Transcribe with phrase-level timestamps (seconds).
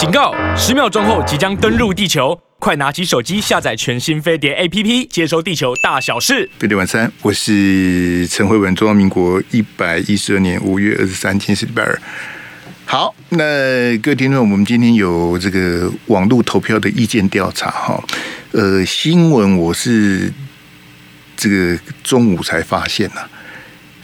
[0.00, 0.34] 警告！
[0.56, 6.48] 十秒钟后即将登陆地球，快拿起手机下载全新飞碟 APP，接收地球大小事。
[6.58, 8.74] 飞碟晚餐，我是陈慧文。
[8.74, 12.00] 中华民国一百一十二年五月二十三天是礼拜二。
[12.86, 13.44] 好，那
[13.98, 18.02] 各位听众，我们今天有这个网络投票的意见调查哈。
[18.52, 20.32] 呃，新闻我是
[21.36, 23.28] 这个中午才发现呐、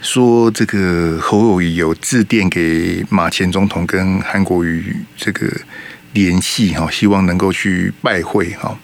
[0.01, 5.47] 说这个侯友谊有致电给马前总统跟韩国瑜这个
[6.13, 8.77] 联系哈，希望能够去拜会哈。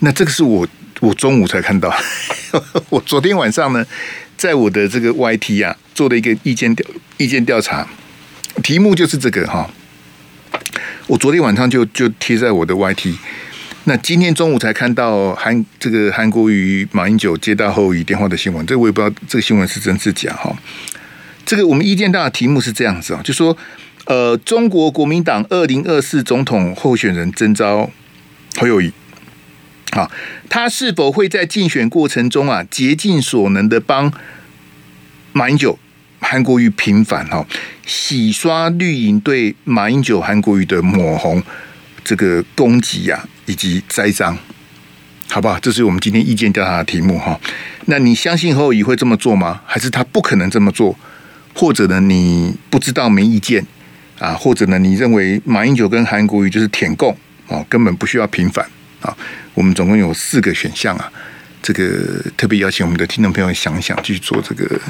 [0.00, 0.66] 那这个是我
[1.00, 1.94] 我中午才看到，
[2.90, 3.84] 我昨天晚上呢，
[4.36, 6.86] 在我的这个 YT 啊做了一个意见调
[7.18, 7.86] 意见调查，
[8.62, 9.70] 题目就是这个哈。
[11.06, 13.14] 我昨天晚上就就贴在我的 YT。
[13.88, 20.54] 那今天中午才看到韩这个韩国瑜马英九接到侯友宜电话的新闻，这个我也不知道这个新闻是真是假哈。
[21.46, 23.56] 这个我们意见大的题目是这样子啊，就说
[24.04, 27.90] 呃，中国国民党二零二四总统候选人征召
[28.58, 28.92] 侯友谊，
[29.92, 30.10] 好，
[30.50, 34.12] 他是否会在竞选过程中啊竭尽所能的帮
[35.32, 35.78] 马英九、
[36.20, 37.46] 韩国瑜平反哈，
[37.86, 41.42] 洗刷绿营对马英九、韩国瑜的抹红
[42.08, 43.22] 这个攻击呀？
[43.44, 44.34] 以及栽赃，
[45.28, 45.60] 好不好？
[45.60, 47.38] 这是我们今天意见调查的题目哈。
[47.84, 49.60] 那你相信侯友宜会这么做吗？
[49.66, 50.98] 还是他不可能这么做？
[51.54, 53.62] 或者呢，你不知道没意见
[54.18, 54.32] 啊？
[54.32, 57.14] 或者呢，你认为马英九跟韩国瑜就是舔共
[57.48, 58.66] 哦，根本不需要平反
[59.02, 59.14] 啊？
[59.52, 61.12] 我们总共有四个选项啊。
[61.60, 64.80] 这个特别邀请我们的听众朋友想一想，去做这个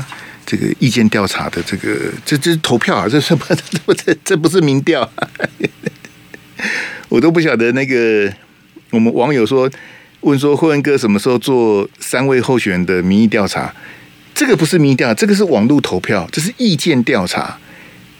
[0.46, 3.08] 这个意见调查的这个这这投票啊？
[3.10, 5.10] 这是不 这不这这不是民调？
[7.08, 8.32] 我都不晓得那个。
[8.90, 9.70] 我们网友说
[10.20, 13.70] 问说霍文哥什么时候做三位候选人的民意调查？
[14.34, 17.58] 这个不是民意调查，这个是网络投票，这是意见调查。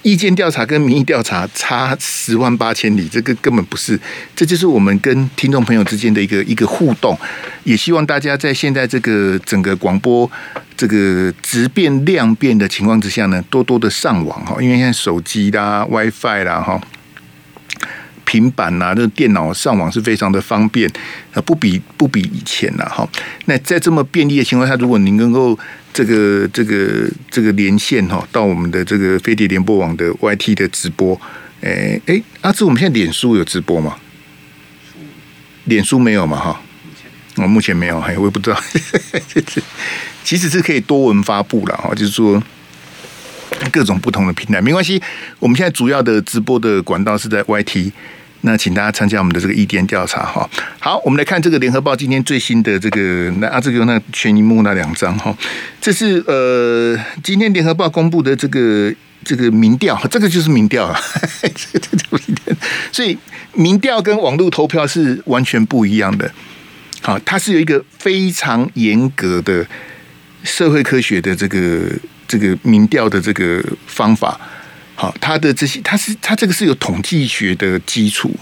[0.03, 3.99] 意见调查跟民意调查差十万八千里，这个根本不是。
[4.37, 7.19] 这就是我们跟听众朋友之间的一个一个互动。
[7.65, 10.31] 也希望大家在现在这个整个广播
[10.77, 16.79] 这个质变量变的情况之下呢，多多的上网哈，因为现在手机啦、WiFi 啦哈。
[18.29, 20.87] 平板呐、啊，这电脑上网是非常的方便，
[21.33, 23.09] 啊，不比不比以前了哈。
[23.47, 25.59] 那在这么便利的情况下，如果您能够
[25.95, 31.19] 这个这个这个连线哈，到我们的这个飞碟联播网的 YT 的直播，
[31.63, 33.97] 哎哎，阿志，我们现在脸书有直播吗？
[35.65, 36.61] 脸书没有嘛哈？
[37.37, 38.63] 我目前没有，哎，我也不知道。
[40.23, 42.43] 其实是可以多文发布了哈，就是说。
[43.73, 45.03] 各种不同的平台没关系，
[45.41, 47.91] 我们现在主要的直播的管道是在 YT，
[48.43, 50.49] 那请大家参加我们的这个意见调查哈。
[50.79, 55.37] 好，我们来看这个联合报今天最新的这个那啊，这个那全萤幕那两张哈，
[55.81, 58.93] 这是呃今天联合报公布的这个
[59.25, 61.01] 这个民调，这个就是民调啊，
[62.93, 63.17] 所以
[63.55, 66.31] 民调跟网络投票是完全不一样的。
[67.01, 69.67] 好，它是有一个非常严格的
[70.43, 71.83] 社会科学的这个。
[72.31, 74.39] 这个民调的这个方法，
[75.01, 78.35] 好，它的这些，它是它这个是有统计学的基础，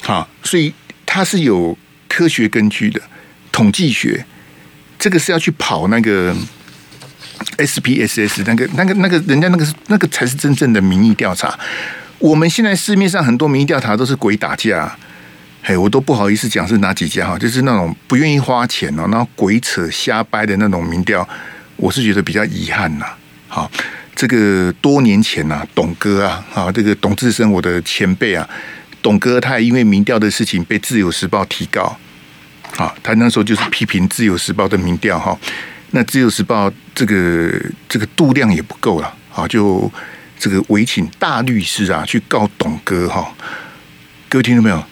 [0.00, 0.74] 好，所以
[1.06, 1.78] 它是有
[2.08, 3.00] 科学根据的
[3.52, 4.26] 统计学，
[4.98, 6.34] 这个是要去跑那个
[7.58, 11.56] SPSS 那个那个那个人家那个是那个才是真正的民意调查。
[12.18, 14.92] 我们现在市面上很多民意调查都是鬼打架，
[15.62, 21.28] 嘿，我都不好意思讲是哪几家哈，就是那种不愿意花钱哦，然后鬼扯瞎掰的那种民调。
[21.76, 23.06] 我是觉得比较遗憾呐，
[23.46, 23.70] 好，
[24.14, 28.48] 这个多年前呐，董哥啊，啊，这个董志生我的前辈啊，
[29.00, 31.96] 董哥他也因为民调的事情被自由时报提告，
[32.76, 35.36] 啊，他那时候就是批评自由时报的民调哈，
[35.90, 37.50] 那自由时报这个
[37.88, 39.90] 这个度量也不够了，啊，就
[40.38, 43.34] 这个委请大律师啊去告董哥哈，
[44.28, 44.82] 各位听到没有？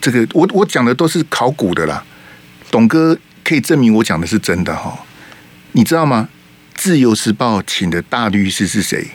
[0.00, 2.02] 这个我我讲的都是考古的啦，
[2.70, 4.96] 董哥可以证明我讲的是真的哈。
[5.72, 6.28] 你知道吗？
[6.76, 9.08] 自由时报请的大律师是谁？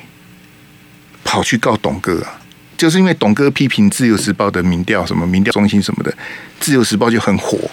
[1.23, 2.41] 跑去告董哥啊！
[2.75, 6.13] 就是因为董哥批评自由时报的民调，什么民调中心什么的，
[6.59, 7.69] 自由时报就很火。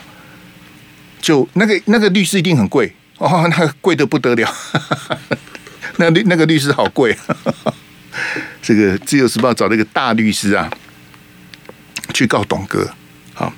[1.20, 4.54] 就那个那个律师一定很贵哦，那贵得不得了。
[5.96, 7.16] 那律那个律师好贵。
[8.62, 10.70] 这个自由时报找了一个大律师啊，
[12.12, 12.88] 去告董哥。
[13.32, 13.52] 好，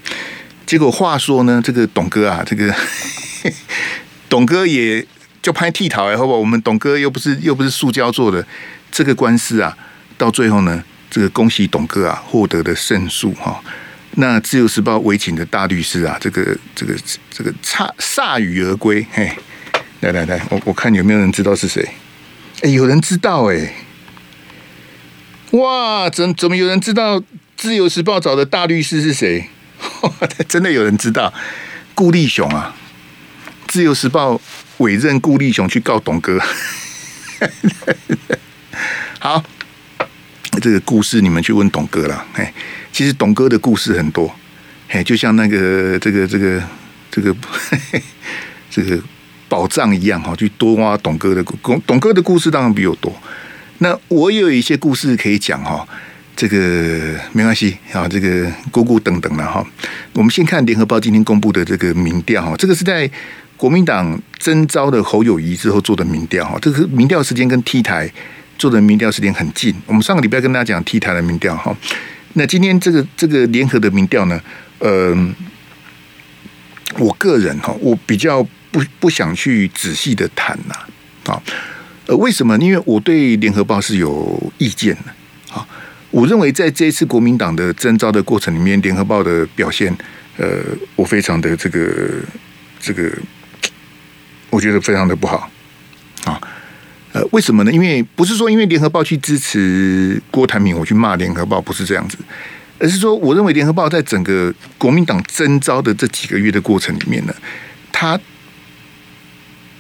[0.65, 2.75] 结果话说呢，这个董哥啊，这个
[4.31, 5.05] 董哥也。
[5.43, 6.39] 就拍剃头哎，好不好？
[6.39, 8.47] 我们董哥又不是又不是塑胶做的，
[8.91, 9.77] 这个官司啊，
[10.19, 13.63] 到最后呢，这个恭喜董哥啊，获得了胜诉哈。
[14.17, 16.95] 那自由时报委请的大律师啊，这个这个
[17.31, 19.31] 这个差铩羽而归，嘿，
[20.01, 21.89] 来来来，我我看有没有人知道是谁？
[22.63, 23.73] 哎，有人知道哎，
[25.53, 27.19] 哇，怎怎么有人知道
[27.57, 29.49] 《自由时报》找的大律师是谁？
[30.47, 31.33] 真的有人知道？
[31.95, 32.75] 顾立雄啊，
[33.73, 34.35] 《自由时报》
[34.81, 36.39] 委任顾立雄去告董哥。
[39.19, 39.43] 好，
[40.61, 42.27] 这个故事你们去问董哥了。
[42.35, 42.53] 哎，
[42.93, 44.31] 其实董哥的故事很多。
[44.89, 46.63] 哎，就像那个这个这个
[47.11, 47.35] 这个
[48.71, 48.99] 这个
[49.49, 53.15] 宝藏一样哈，去多挖董哥的故，董哥的故事当然比我多。
[53.79, 55.87] 那我有一些故事可以讲哈，
[56.35, 59.65] 这个没关系啊，这个姑姑等等了哈。
[60.15, 63.09] 我们先看联合报今天公布的这个民调哈，这个是在
[63.61, 68.11] 国民党征召的侯友宜之后做的民调哈，这个民调时间跟 T 台
[68.57, 69.75] 做的民调时间很近。
[69.85, 71.77] 我们上个礼拜跟大家讲 T 台的民调哈，
[72.33, 74.41] 那今天这个这个联合的民调呢，
[74.79, 75.15] 呃，
[76.97, 78.43] 我个人哈，我比较
[78.73, 81.43] 不不想去仔细的谈呐啊。
[82.07, 82.57] 呃，为什么？
[82.57, 85.55] 因为我对联合报是有意见的。
[85.55, 85.69] 啊，
[86.11, 89.95] 我认为在这一次国民党的征召的过程里面，联合报的表现，
[90.39, 90.49] 呃，
[90.97, 92.23] 我非常的这个
[92.81, 93.13] 这个，
[94.51, 95.51] 我觉得非常的不好。
[96.25, 96.41] 啊，
[97.13, 97.73] 呃，为什么呢？
[97.73, 102.19] 因为不是说因为联合报去支持郭台铭，我去骂联合报，不是这样子，
[102.79, 107.35] 而是说我认为联合报在整个国民党征召的这几个月的过程里面呢，
[107.91, 108.21] 它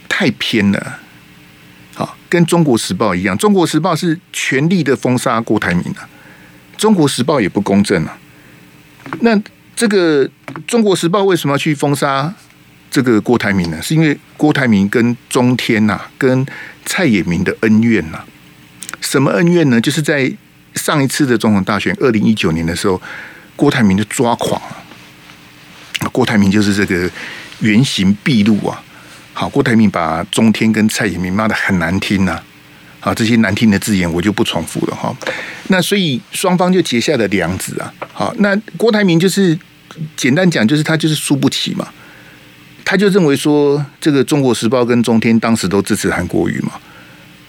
[0.08, 1.00] 太偏了。
[2.31, 6.08] 跟中国时报一样，中国时报是全力的封杀郭台铭啊，
[6.76, 8.16] 中国时报也不公正啊。
[9.23, 9.37] 那
[9.75, 10.31] 这个
[10.64, 12.32] 中国时报为什么要去封杀
[12.90, 13.81] 这个郭台铭呢？
[13.81, 16.44] 是因为郭台铭跟中天呐、跟
[16.84, 18.20] 蔡衍明的恩怨呐、
[19.00, 19.81] 什么恩怨呢？
[19.81, 20.31] 就是在
[20.75, 23.00] 上一次的总统大选，二零一九年的时候，
[23.54, 24.76] 郭台铭就抓狂了。
[26.10, 27.08] 郭台铭就是这个
[27.60, 28.82] 原形毕露啊。
[29.32, 32.40] 好，郭台铭把中天跟蔡衍明骂得很难听呐，
[32.98, 35.14] 好，这些难听的字眼我就不重复了哈。
[35.69, 37.94] 那所以双方就结下了梁子啊。
[38.12, 39.56] 好，那郭台铭就是
[40.16, 41.87] 简单讲，就是他就是输不起嘛。
[42.90, 46.72] 他就认为说，这个中国时报跟中天当时都支持韩国瑜嘛。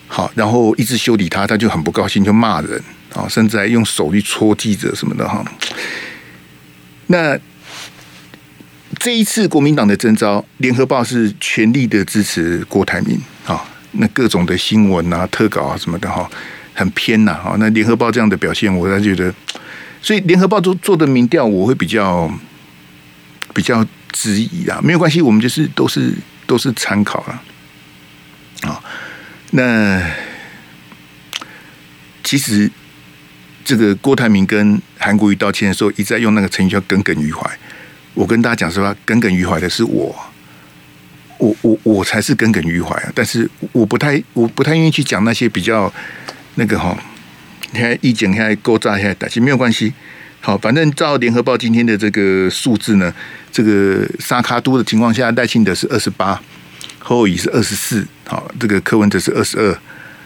[0.07, 2.79] 好，然后一直修理他，他就很不高兴，就骂人
[3.15, 5.43] 啊，甚至还用手去戳记者什么的哈。
[7.07, 7.35] 那。
[8.99, 16.29] 这一次国民党的征召，联合报是全力的支持郭台铭啊，那各种的新闻啊、特稿啊什么的哈，
[16.75, 17.55] 很偏呐啊。
[17.57, 19.33] 那联合报这样的表现，我才觉得，
[20.03, 22.31] 所以联合报做做的民调，我会比较
[23.55, 24.79] 比较质疑啊。
[24.83, 26.13] 没有关系，我们就是都是
[26.45, 27.43] 都是参考了
[28.69, 28.81] 啊。
[29.51, 30.01] 那
[32.23, 32.71] 其实
[33.65, 37.49] 这个郭台铭跟韩国瑜道歉的时候，一再用那个成语叫耿耿于怀。
[38.13, 40.15] 我跟大家讲实话，耿耿于怀的是我，
[41.37, 43.11] 我我我才是耿耿于怀啊！
[43.15, 45.91] 但是我不太我不太愿意去讲那些比较
[46.55, 46.97] 那个哈，
[47.71, 49.93] 你看意见你看勾扎现在其实没有关系。
[50.43, 53.13] 好，反正照联合报今天的这个数字呢，
[53.51, 56.41] 这个沙卡都的情况下，赖清德是二十八，
[56.97, 59.71] 侯友是二十四，好，这个柯文哲是二十二，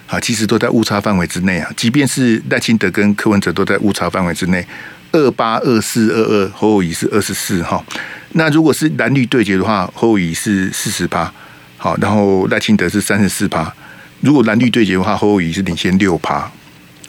[0.07, 1.69] 啊，其实都在误差范围之内啊。
[1.75, 4.65] 即便是赖清德跟柯文哲都在误差范围之内。
[5.11, 7.83] 二八二四二二，侯友是二十四哈。
[8.31, 11.33] 那如果是蓝绿对决的话，侯友是四十八，
[11.75, 13.73] 好，然后赖清德是三十四趴。
[14.21, 16.49] 如果蓝绿对决的话，侯友是领先六趴，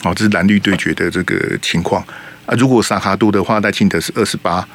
[0.02, 2.04] 好，这是蓝绿对决的这个情况
[2.46, 2.54] 啊。
[2.56, 4.66] 如果萨卡度的话，戴庆德是二十八，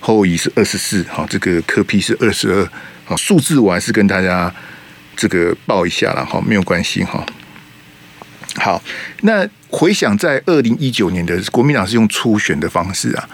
[0.00, 2.68] 侯友宜是二十四，好，这个柯 P 是二十二，
[3.04, 4.50] 好，数字我还是跟大家
[5.14, 7.26] 这个报一下了哈，没有关系哈。
[8.56, 8.82] 好，
[9.20, 9.46] 那。
[9.68, 13.28] 回想在二零一九年的国民党是用初选的方式啊，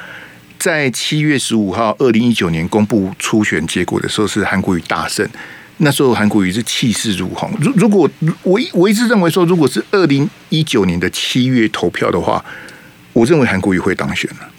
[0.58, 5.28] 在七月十五号二零一九年公布初选结果的时候是韩国瑜大胜，
[5.76, 7.52] 那时候韩国瑜是气势如虹。
[7.60, 8.10] 如如果
[8.42, 12.44] 我我一直认为说，如果是二零一九年的七月投票的话，
[13.12, 14.50] 我认为韩国瑜会当选了，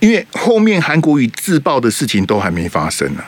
[0.00, 3.22] 因为后面韩国瑜自爆的事情都还没发生呢，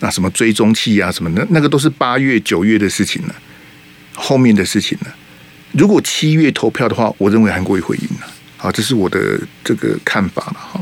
[0.00, 3.34] 那什么追踪器啊什么的，那个都是八月九月的事情了，
[4.14, 5.14] 后面的事情了。
[5.72, 8.26] 如果七月投票的话，我认为韩国瑜会赢了。
[8.56, 10.80] 好，这是我的这个看法了哈。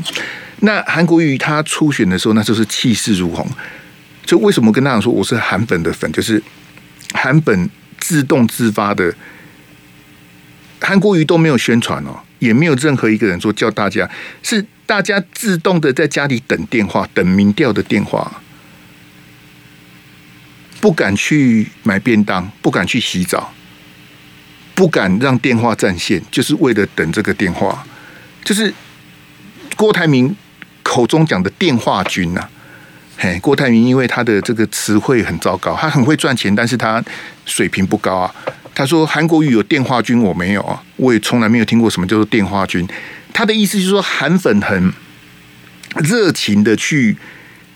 [0.59, 3.45] 那韩国瑜他初选的时候，那就是气势如虹。
[4.25, 6.41] 就为什么跟大家说我是韩本的粉，就是
[7.13, 7.69] 韩本
[7.99, 9.13] 自动自发的，
[10.85, 14.07] 韩国瑜都没有宣传哦，也没有任何一个人说叫大家，
[14.43, 18.41] 是大家自动的在家里等电话，等民调的电话，
[20.79, 23.51] 不敢去买便当，不敢去洗澡。
[24.75, 27.87] 不敢让电话占线，就是为了等这个电话。
[28.43, 28.73] 就是
[29.77, 30.35] 郭台铭
[30.83, 32.45] 口中讲的电话军呐、
[33.17, 37.01] 嘿，郭台铭因为他的这个词汇很糟糕，他很会赚钱，但是他
[37.45, 38.35] 水平不高啊。
[38.75, 42.85] 他说韩国瑜有电话军，我没有啊，我也从来没有听过什么叫做电话军。
[43.33, 44.93] 他的意思就是说，韩粉很
[46.03, 47.17] 热情的去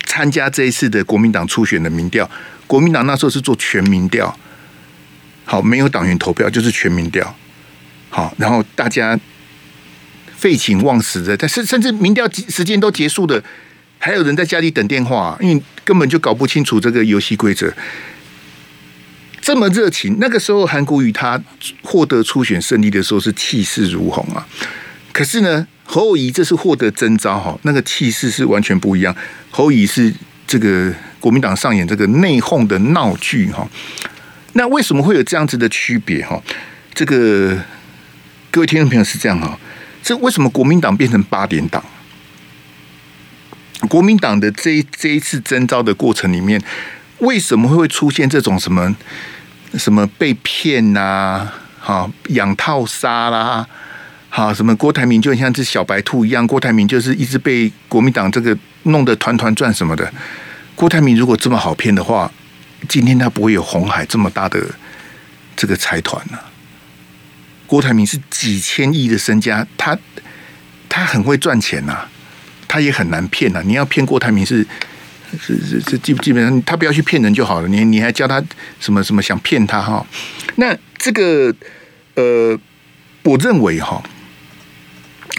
[0.05, 2.29] 参加这一次的国民党初选的民调。
[2.67, 4.37] 国民党那时候是做全民调，
[5.45, 7.35] 好，没有党员投票，就是全民调。
[8.09, 9.17] 好，然后大家
[10.35, 13.41] 废寝忘食的，但是甚至民调时间都结束了，
[13.97, 17.73] 还有人在家里等电话，因为根本就搞不清楚这个游戏规则。
[19.41, 21.41] 这么热情，那个时候韩国瑜他
[21.81, 24.45] 获得初选胜利的时候是气势如虹啊。
[25.11, 29.15] 可是呢，侯友宜这是获得征召哈，那个气势是完全不一样。
[29.49, 30.13] 侯友宜是
[30.45, 33.67] 这个国民党上演这个内讧的闹剧哈。
[34.53, 36.41] 那为什么会有这样子的区别哈？
[36.93, 37.57] 这个
[38.51, 39.57] 各位听众朋友是这样哈，
[40.03, 41.83] 这为什么国民党变成八点党？
[43.87, 46.61] 国民党的这这一次征召的过程里面，
[47.19, 48.95] 为什么会出现这种什么？
[49.77, 51.53] 什么被骗呐、啊？
[51.79, 53.63] 哈，养套杀啦！
[54.31, 60.11] 哈，什么郭台铭就像只小白兔一样，郭台铭就是一直被国民党这个弄得团团转什么的。
[60.73, 62.31] 郭台铭如果这么好骗的话，
[62.87, 64.59] 今天他不会有红海这么大的
[65.55, 66.39] 这个财团呢。
[67.67, 69.95] 郭台铭是几千亿的身家，他
[70.89, 72.07] 他很会赚钱呐，
[72.67, 73.61] 他也很难骗呐。
[73.63, 74.65] 你要骗郭台铭是。
[75.37, 77.67] 是是是，基基本上他不要去骗人就好了。
[77.67, 78.43] 你你还教他
[78.79, 80.05] 什么什么想骗他哈？
[80.55, 81.53] 那这个
[82.15, 82.57] 呃，
[83.23, 84.01] 我认为哈，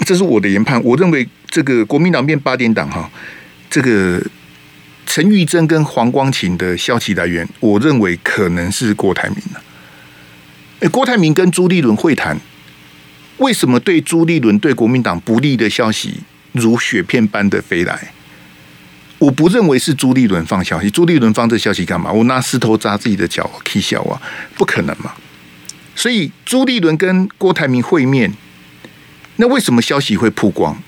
[0.04, 0.82] 这是我的研判。
[0.84, 3.10] 我认为这个国民党变八点党哈，
[3.68, 4.22] 这个
[5.06, 10.88] 陈玉珍跟黄光芹的消息来源，我认为可能是郭台铭了。
[10.90, 12.38] 郭台铭跟朱立伦会谈，
[13.38, 16.20] 为什么对朱立伦对国民党不利的消息
[16.52, 18.12] 如雪片般的飞来？
[19.20, 22.10] 我不认为是朱立伦放消息，朱立伦放这消息干嘛？
[22.10, 24.20] 我拿石头砸自己的脚，踢笑啊，
[24.56, 25.12] 不可能嘛！
[25.94, 28.32] 所以朱立伦跟郭台铭会面，
[29.36, 30.82] 那为什么消息会曝光？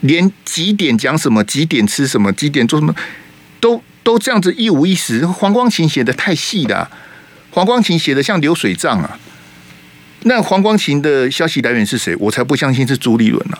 [0.00, 2.92] 连几点讲什么，几点吃什么，几点做什么，
[3.60, 5.24] 都都这样子一五一十。
[5.24, 6.90] 黄光芹写的太细了，
[7.50, 9.16] 黄光芹写的像流水账啊！
[10.22, 12.16] 那黄光芹的消息来源是谁？
[12.16, 13.56] 我才不相信是朱立伦呢。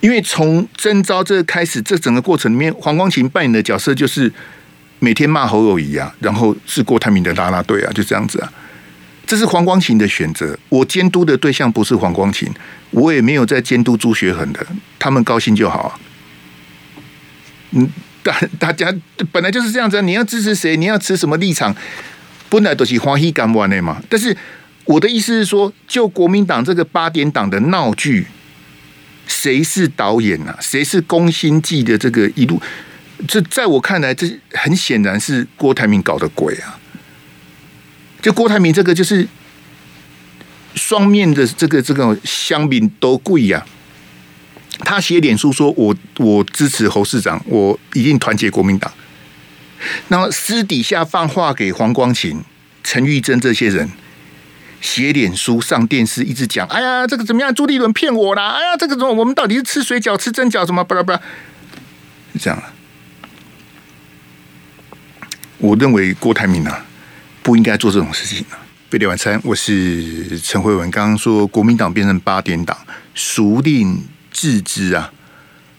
[0.00, 4.32] 因为从征召这开始，这整个过程里面，黄光芹扮演的角色就是
[4.98, 8.50] 每天骂侯友谊啊，然后是郭台铭的拉拉队啊，就这样子啊。
[9.26, 10.58] 这是黄光芹的选择。
[10.70, 12.48] 我监督的对象不是黄光芹，
[12.90, 14.66] 我也没有在监督朱学恒的，
[14.98, 16.00] 他们高兴就好啊。
[17.72, 17.88] 嗯，
[18.22, 18.92] 大大家
[19.30, 21.76] 本来就是这样子啊，你要支持谁，你要持什么立场，
[22.48, 24.02] 本来都是欢喜干完的嘛。
[24.08, 24.36] 但是
[24.86, 28.26] 我的意思是说，就国民党这个八点档的闹剧。
[29.30, 30.58] 谁是导演啊？
[30.60, 32.60] 谁是宫心计的这个一路？
[33.28, 36.76] 这在我看来，这很显然是郭台铭搞的鬼啊！
[38.20, 39.26] 就郭台铭这个就是
[40.74, 43.64] 双面的这个这个香槟都贵呀。
[44.80, 48.92] 他写脸书说我我支持侯市长，我一定团结国民党。
[50.08, 52.42] 然后私底下放话给黄光芹、
[52.82, 53.88] 陈玉珍这些人。
[54.80, 57.54] 写脸书上电视一直讲，哎呀，这个怎么样？
[57.54, 58.52] 朱立伦骗我啦！
[58.52, 59.12] 哎呀，这个怎么？
[59.12, 60.64] 我们到底是吃水饺吃蒸饺？
[60.64, 60.82] 什么？
[60.82, 61.20] 巴拉巴拉，
[62.40, 62.62] 这样。
[65.58, 66.86] 我认为郭台铭啊，
[67.42, 68.56] 不应该做这种事情啊。
[68.88, 70.90] 飞碟晚餐，我是陈慧文。
[70.90, 72.76] 刚刚说国民党变成八点档，
[73.14, 75.12] 孰令自知啊？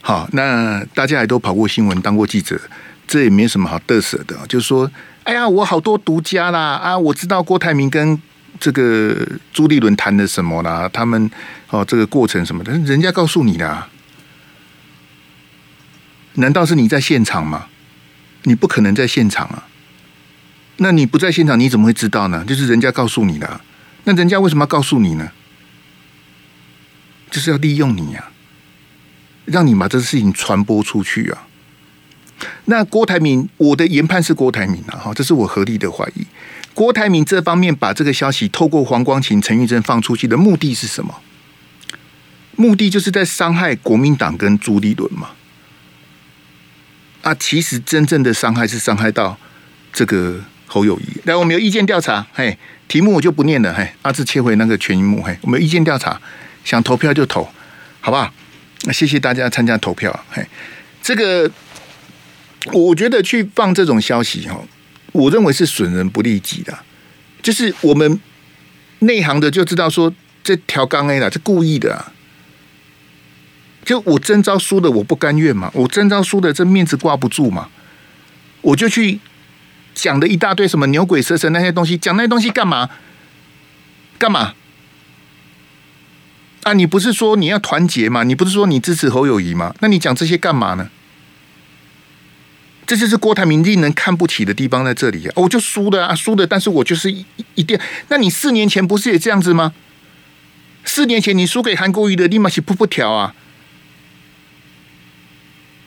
[0.02, 2.62] 好，那大家也都跑过新闻，当过记者，
[3.08, 4.38] 这也没什么好得瑟的。
[4.48, 4.90] 就是说，
[5.24, 6.76] 哎呀，我好多独家啦！
[6.76, 8.22] 啊，我知道郭台铭跟。
[8.62, 10.88] 这个朱立伦谈的什么啦？
[10.94, 11.30] 他们
[11.72, 13.90] 哦，这个过程什么的，人家告诉你的啊，
[16.36, 17.66] 难道是你在现场吗？
[18.44, 19.68] 你不可能在现场啊！
[20.78, 22.46] 那你不在现场，你怎么会知道呢？
[22.46, 23.62] 就是人家告诉你的。
[24.06, 25.32] 那人家为什么要告诉你呢？
[27.30, 28.32] 就是要利用你啊，
[29.46, 31.48] 让你把这事情传播出去啊。
[32.66, 36.26] 那郭台铭，我的研判是郭台铭啊，哈，这是我合理的怀疑。
[36.74, 41.22] 郭台铭这方面把这个消息透过黄光芹、陈玉珍放出去的目的是什么？
[42.56, 45.32] 目的就是在伤害国民党跟朱立伦嘛。
[47.24, 49.38] 啊，其实真正的伤害是伤害到
[49.92, 51.22] 这个侯友宜。
[51.26, 56.20] 来，我们有意见调查，嘿，题目我就不念了，嘿，阿志切回那个全萤幕，嘿，我们有意见调查，
[56.64, 57.48] 想投票就投，
[58.00, 58.34] 好不好？
[58.84, 60.46] 那谢谢大家参加投票，嘿，
[61.02, 61.52] 这个
[62.74, 64.60] 我觉得去放这种消息，哈。
[65.12, 66.80] 我认为是损人不利己的，
[67.42, 68.20] 就是我们
[69.00, 70.14] 内行的就知道说
[70.44, 72.14] 这条杠 A 了，这故意的啊。
[73.84, 77.70] 就我征召输的，我不甘愿嘛，我征召输的这面子挂不住嘛，
[78.62, 79.20] 我就去
[79.96, 82.90] 讲了一大堆什么牛鬼蛇神那些东西，讲那些东西干嘛？
[84.20, 84.54] 干嘛？
[86.62, 88.22] 啊，你不是说你要团结吗？
[88.22, 89.74] 你不是说你支持侯友谊吗？
[89.80, 90.90] 那你讲这些干嘛呢？
[92.92, 95.32] 这就是郭台铭令人看不起的地方在这里啊！
[95.38, 97.80] 我就输了啊，输了，但是我就是一一定。
[98.10, 99.72] 那你四年前不是也这样子吗？
[100.84, 103.34] 四年前你输给韩国瑜的立马是噗噗跳啊！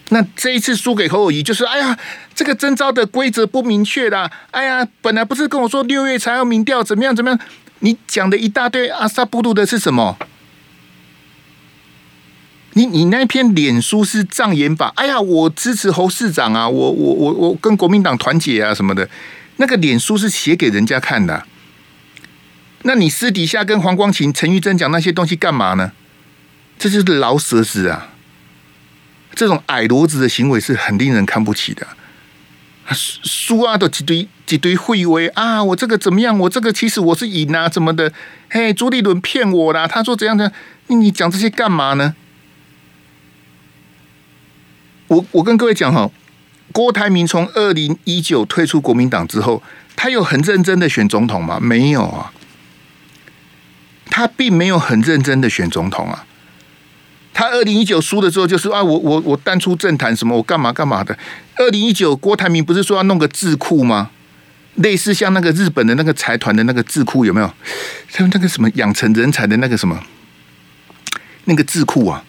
[0.08, 1.99] 那这一次输给侯友谊，就是哎呀，
[2.34, 4.32] 这个征召的规则不明确啦！
[4.52, 7.38] 哎呀，本来不是跟我说六月才要民调，怎么样怎么样？
[7.80, 10.16] 你讲的一大堆阿萨布鲁的是什么？
[12.75, 14.93] 你你那篇脸书是障眼法？
[14.97, 19.09] 哎呀，我支持侯市长啊，我我我我跟国民党团结啊什么的，
[19.57, 21.45] 那个脸书是写给人家看的。
[22.83, 25.93] 那你私底下跟黄光芹、陈玉珍讲那些东西干嘛呢？
[26.76, 28.11] 这就是老舌子啊！
[29.35, 31.87] 这种矮骡子的行为是很令人看不起的。
[32.93, 35.62] 书啊，都几堆几堆废话啊！
[35.62, 36.37] 我这个怎么样？
[36.40, 38.12] 我这个其实我是赢啊，怎么的？
[38.50, 39.87] 嘿，朱立伦骗我啦！
[39.87, 40.52] 他说怎样的？
[40.88, 42.14] 你讲这些干嘛呢？
[45.14, 46.11] 我我跟各位讲哈，
[46.73, 49.62] 郭台铭从二零一九退出国民党之后，
[49.94, 51.61] 他有很认真的选总统吗？
[51.61, 52.33] 没有啊，
[54.11, 56.26] 他并没有很认真的选总统啊。
[57.33, 61.16] 他二零一九输的时候，就是啊，我我我淡出政坛什么，我干嘛干嘛的。
[61.56, 64.11] 二零一九郭台铭不是说要弄个智库吗？
[64.76, 67.52] 类似像那个日本的那个财团的那个智库有没有？
[68.09, 70.00] 像那个什么养成人才的那个什么
[71.44, 72.25] 那个智库啊？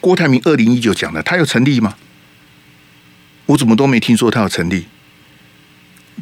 [0.00, 1.94] 郭台铭二零一九讲的，他有成立吗？
[3.52, 4.86] 我怎么都没听说他要成立，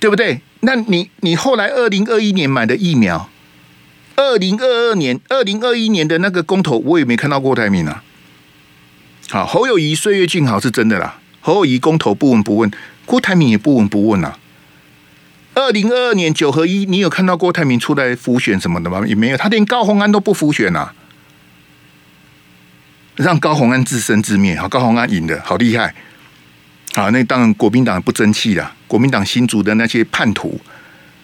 [0.00, 0.40] 对不对？
[0.60, 3.30] 那你你后来二零二一年买的疫苗，
[4.16, 8.02] 二零二二年、二零二一年的那个公投，我也没看到郭台铭啊。
[9.28, 11.20] 好，侯友谊岁月静好是真的啦。
[11.40, 12.70] 侯友谊公投不闻不问，
[13.06, 14.36] 郭台铭也不闻不问啊。
[15.54, 19.04] 二零二二年九合一，你有看到郭台铭出来辅选什么的吗？
[19.06, 20.92] 也没有，他连高虹安都不辅选啊，
[23.14, 24.56] 让高虹安自生自灭。
[24.56, 25.94] 好，高虹安赢的好厉害。
[26.94, 28.74] 啊，那当然国民党不争气了。
[28.88, 30.60] 国民党新竹的那些叛徒，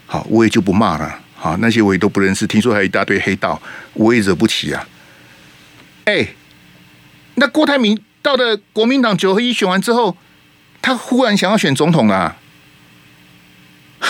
[0.07, 1.18] 好，我也就不骂了。
[1.35, 2.46] 好，那些我也都不认识。
[2.46, 3.61] 听说还有一大堆黑道，
[3.94, 4.88] 我也惹不起啊。
[6.05, 6.29] 哎，
[7.35, 10.16] 那郭台铭到了国民党九合一选完之后，
[10.81, 12.37] 他忽然想要选总统啊？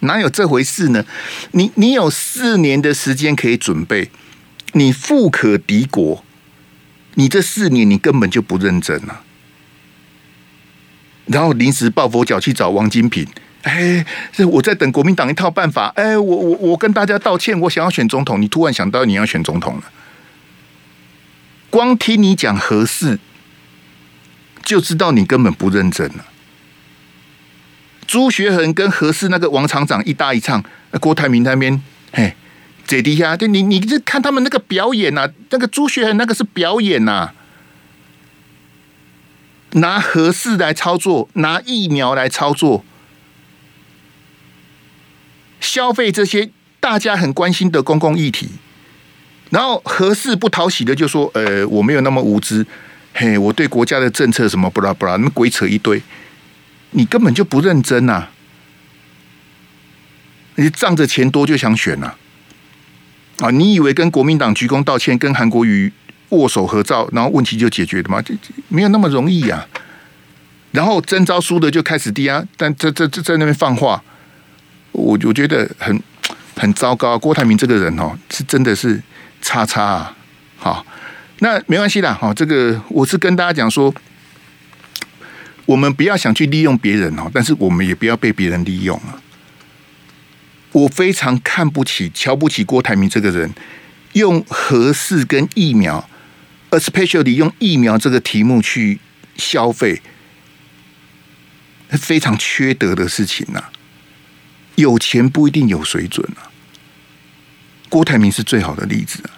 [0.00, 1.04] 哪有这回事呢？
[1.50, 4.10] 你你有四年的时间可以准备，
[4.72, 6.24] 你富可敌国，
[7.14, 9.24] 你这四年你根本就不认真啊。
[11.28, 13.26] 然后临时抱佛脚去找王金平，
[13.62, 15.92] 哎，这我在等国民党一套办法。
[15.94, 18.40] 哎，我我我跟大家道歉，我想要选总统。
[18.40, 19.82] 你突然想到你要选总统了，
[21.68, 23.18] 光听你讲核四，
[24.64, 26.24] 就知道你根本不认真了。
[28.06, 30.64] 朱学恒跟核四那个王厂长一搭一唱，
[30.98, 32.34] 郭台铭那边，嘿，
[32.86, 37.34] 这底下，你你这看他们那个表演呐、啊，那个朱学恒那个是表演呐、啊。
[39.80, 42.84] 拿核四来操作，拿疫苗来操作，
[45.60, 48.50] 消费这些大家很关心的公共议题，
[49.50, 52.66] 然后核四不讨喜的就说：“呃，我没有那么无知，
[53.14, 56.02] 嘿，我对国家的政策什么不拉不拉，那么鬼扯一堆，
[56.92, 58.28] 你根本就不认真呐、
[60.56, 62.14] 你仗着钱多就想选呐、
[63.40, 65.92] 啊，你以为跟国民党鞠躬道歉，跟韩国瑜？”
[66.30, 68.20] 握手合照，然后问题就解决了吗？
[68.20, 68.34] 这
[68.68, 69.66] 没有那么容易呀、
[70.72, 74.02] 然后征召输的就开始低啊，但这这这在那边放话，
[74.92, 76.02] 我我觉得很
[76.56, 77.18] 很糟糕。
[77.18, 79.00] 郭台铭这个人哦，是真的是
[79.40, 80.14] 叉叉啊。
[80.58, 80.84] 好，
[81.38, 82.16] 那没关系啦。
[82.20, 83.94] 好，这个我是跟大家讲说，
[85.64, 89.16] 我们不要想去利用别人哦，但是我们也不要被别人利用啊。
[90.72, 93.50] 我非常看不起、瞧不起郭台铭这个人，
[94.12, 96.06] 用核四跟疫苗。
[96.70, 98.98] Especially 用疫苗这个题目去
[99.36, 100.02] 消费，
[101.90, 103.72] 非常缺德的事情呐、啊。
[104.76, 106.50] 有钱不一定有水准啊。
[107.88, 109.30] 郭台铭是最好的例子啊。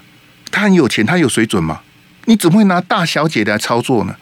[0.50, 1.82] 他很有钱，他有水准吗？
[2.24, 4.16] 你怎么会拿大小姐的来操作呢？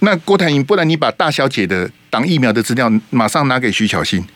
[0.00, 4.26] 那郭台铭，不然你把大小姐的挡疫苗的资料马上拿给徐巧芯。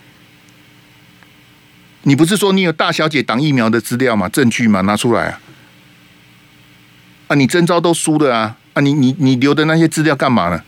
[2.02, 4.28] 你不是说你有大小姐挡疫苗的资料吗？
[4.28, 4.82] 证据吗？
[4.82, 5.40] 拿出来啊！
[7.28, 8.56] 啊，你征召都输了啊！
[8.72, 10.62] 啊，你你你留的那些资料干嘛呢？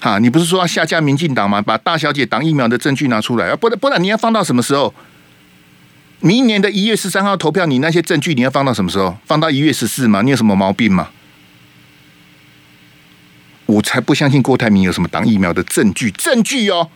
[0.00, 1.62] 哈，你不是说要下架民进党吗？
[1.62, 3.56] 把大小姐挡疫苗的证据拿出来啊！
[3.56, 4.92] 不然不然你要放到什么时候？
[6.20, 9.16] 明年的一月十三号投票，你那些证据你要放到什么时候？
[9.24, 10.22] 放到一月十四吗？
[10.22, 11.08] 你有什么毛病吗？
[13.66, 16.88] 我才不相信郭台铭有什么挡疫苗的证据，证据哦！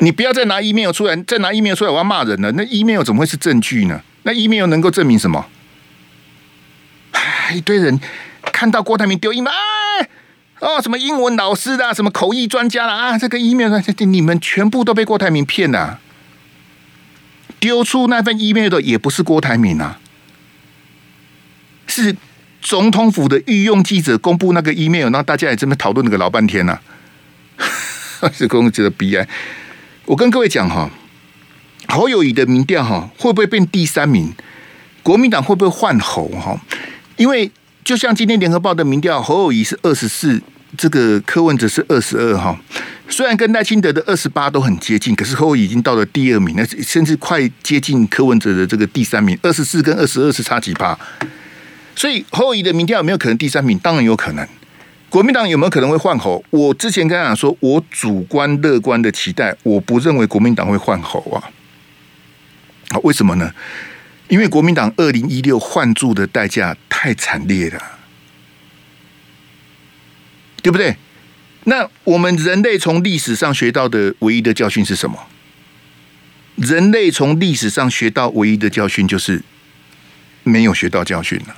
[0.00, 2.52] 你不要再拿 email 出来，再拿 email 出来，我要骂人了。
[2.52, 4.00] 那 email 怎么会是证据呢？
[4.24, 5.46] 那 email 能够证明什么？
[7.54, 8.00] 一堆人
[8.52, 9.52] 看到郭台铭丢 email，
[10.60, 13.70] 哦，什么英文老师的，什么口译专家啦，啊，这个 email，
[14.06, 16.00] 你们全部都被郭台铭骗了。
[17.58, 19.98] 丢出那份 email 的也不是郭台铭啊，
[21.86, 22.16] 是
[22.60, 26.78] 总统府的御用记者公布那个 email，然后大家也这么讨论那个老半天呐、
[28.20, 29.26] 啊， 是公觉得悲哀。
[30.04, 30.90] 我跟各位讲哈，
[31.88, 34.34] 侯友宜的民调哈会不会变第三名？
[35.02, 36.60] 国民党会不会换侯哈？
[37.16, 37.50] 因为
[37.84, 40.40] 就像今天联合报的民调，侯友宜是二十四，
[40.76, 42.58] 这个柯文哲是二十二哈。
[43.08, 49.38] 虽然跟赖清德的二十八都很接近，可是侯友已经到了第二名，那甚至快接近柯文哲的这个第三名。
[49.42, 50.98] 二十四跟二十二是差几趴，
[51.94, 53.78] 所以侯友宜的民调有没有可能第三名？
[53.78, 54.46] 当然有可能。
[55.08, 56.44] 国民党有没有可能会换侯？
[56.50, 61.38] 我之前跟他讲说，我主观乐观的期待，我不认为国民党会换侯啊。
[62.90, 63.50] 好，为什么呢？
[64.28, 67.82] 因为国民党二零一六换柱的代价太惨烈了，
[70.62, 70.96] 对不对？
[71.64, 75.26] 那我们人类从历史上学到的唯一的教训是什么？
[76.56, 79.42] 人类从历史上学到唯一的教训就是
[80.42, 81.56] 没有学到教训了。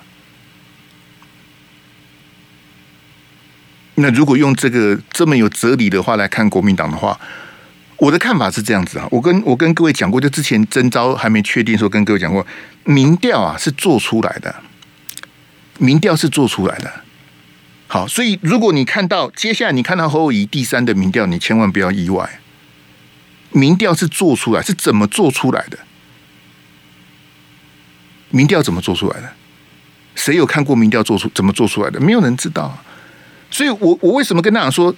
[3.94, 7.20] 那如果用这个这么有哲理的话来看国民党的话，
[7.98, 9.06] 我的看法是这样子啊。
[9.11, 12.46] 我跟我跟各位讲过，就之前征召还没确定的时候，跟各位讲过，
[12.84, 14.54] 民调啊是做出来的，
[15.78, 16.90] 民调是做出来的。
[17.87, 22.40] 好，所以如果你看到接下来你看到侯友宜第三的民调，你千万不要意外。
[23.50, 25.78] 民调是做出来，是怎么做出来的？
[28.30, 29.32] 民调怎么做出来的？
[30.14, 31.98] 谁有看过民调做出怎么做出来的？
[31.98, 32.76] 没有人知道。
[33.50, 34.94] 所以我我为什么跟大家说，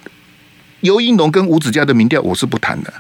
[0.81, 2.93] 尤英龙跟吴子嘉的民调我是不谈的。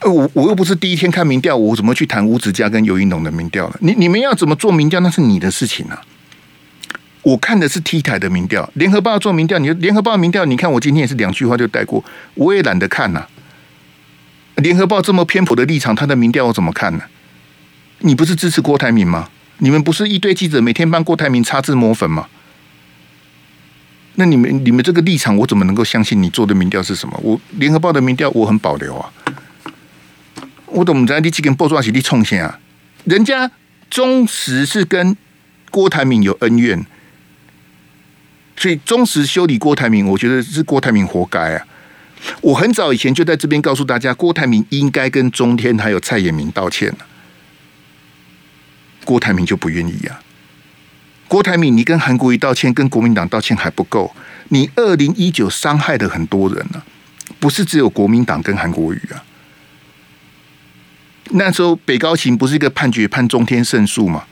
[0.00, 3.76] 呃，我我又不是第一天看民调，我怎么去谈吴子嘉跟尤英龙的民调呢？
[3.80, 6.02] 你你们要怎么做民调，那是你的事情啊。
[7.22, 12.04] 我看的是 T 台的民调，联合报做民调，你联合报民调，你看我今天也是两句话就带过，
[12.34, 13.26] 我也懒得看呐、
[14.56, 17.04] 联合报这么偏颇的立场，他的民调我怎么看呢？
[18.00, 19.30] 你不是支持郭台铭吗？
[19.58, 22.26] 你们不是一堆记者每天帮郭台铭擦脂抹粉吗？
[24.16, 27.18] 那你们你们这个立场，我怎么能够相信你做的民调是什么？
[27.22, 29.12] 我联合报的民调我很保留啊。
[30.66, 32.58] 我怎么知道你去跟报纸去冲线啊？
[33.04, 33.50] 人家
[33.90, 35.16] 忠实是跟
[35.70, 36.84] 郭台铭有恩怨。
[38.56, 41.66] 所以忠实修理郭台铭，我觉得是郭台铭活该啊！
[42.40, 46.94] 我很早以前就在这边告诉大家，郭台铭应该跟中天还有蔡衍明道歉。
[49.04, 50.22] 郭台铭就不愿意啊！
[51.34, 54.14] 郭台铭，你跟韩国瑜道歉，跟国民党道歉还不够，
[54.50, 56.86] 你二零一九伤害了很多人呢、啊，
[57.40, 59.18] 不是只有国民党跟韩国瑜啊。
[61.30, 64.22] 那时候北高琴不是一个判决判中天胜诉吗？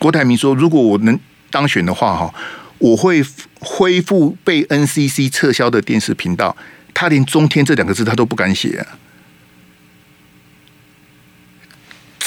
[0.00, 1.16] 郭台铭说，如果我能
[1.52, 2.34] 当选的话，哈。
[2.78, 3.24] 我会
[3.60, 6.56] 恢复被 NCC 撤销的电视频道，
[6.92, 8.98] 他连中天这两个字他都不敢写啊！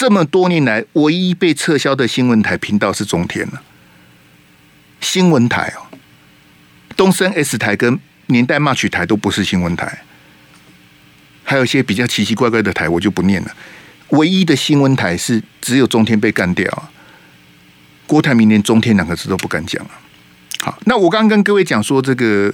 [0.04, 3.64] 这么多年来，唯一被撤销的新闻台频道是中天了。
[5.00, 5.98] 新闻台哦，
[6.98, 10.02] 东森 S 台跟年代 Much 台都不是新闻台，
[11.46, 13.56] 还有一些比较奇奇怪怪的台，我就不念了。
[14.10, 16.90] 唯一的新闻台是只有中天被干掉，
[18.06, 20.02] 郭台铭连中天两个字都不敢讲啊！
[20.60, 22.54] 好，那我刚刚跟各位讲说，这个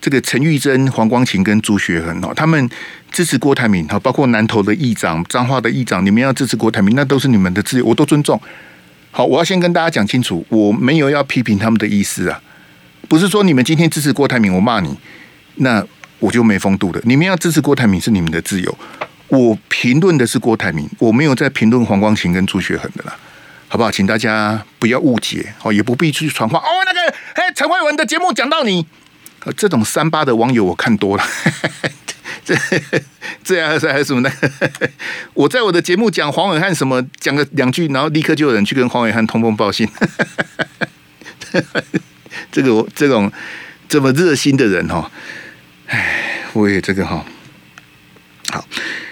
[0.00, 2.68] 这个陈玉珍、黄光芹跟朱学恒哦，他们
[3.10, 8.40] 支持郭台铭，哈，包括南投的议长、彰化的议长，你们要支持郭台铭，那都是你们的自由，我都尊重。
[9.10, 12.40] 好，我要先跟大家讲清楚，我没有要批评他们的意思啊，
[13.08, 14.96] 不是说你们今天支持郭台铭，我骂你，
[15.56, 15.84] 那
[16.18, 17.00] 我就没风度的。
[17.04, 18.78] 你们要支持郭台铭是你们的自由，
[19.28, 23.16] 我评论的是郭台铭，我没有在评论黄光芹跟朱学恒的啦。
[23.68, 23.90] 好不好？
[23.90, 26.66] 请大家不要误解哦，也不必去传话哦。
[26.84, 28.84] 那个，哎，陈慧文的节目讲到你，
[29.56, 31.24] 这种三八的网友我看多了。
[32.44, 32.56] 这
[33.44, 34.32] 这样还是什么呢？
[35.34, 39.88] 我在我的节目讲黄伟汉什么，讲个两句，然后立刻就有人去跟黄伟汉通风报信。
[42.50, 43.30] 这个我这种
[43.88, 45.10] 这么热心的人哦，
[45.86, 47.24] 哎，我也这个哈。
[48.50, 48.64] 好，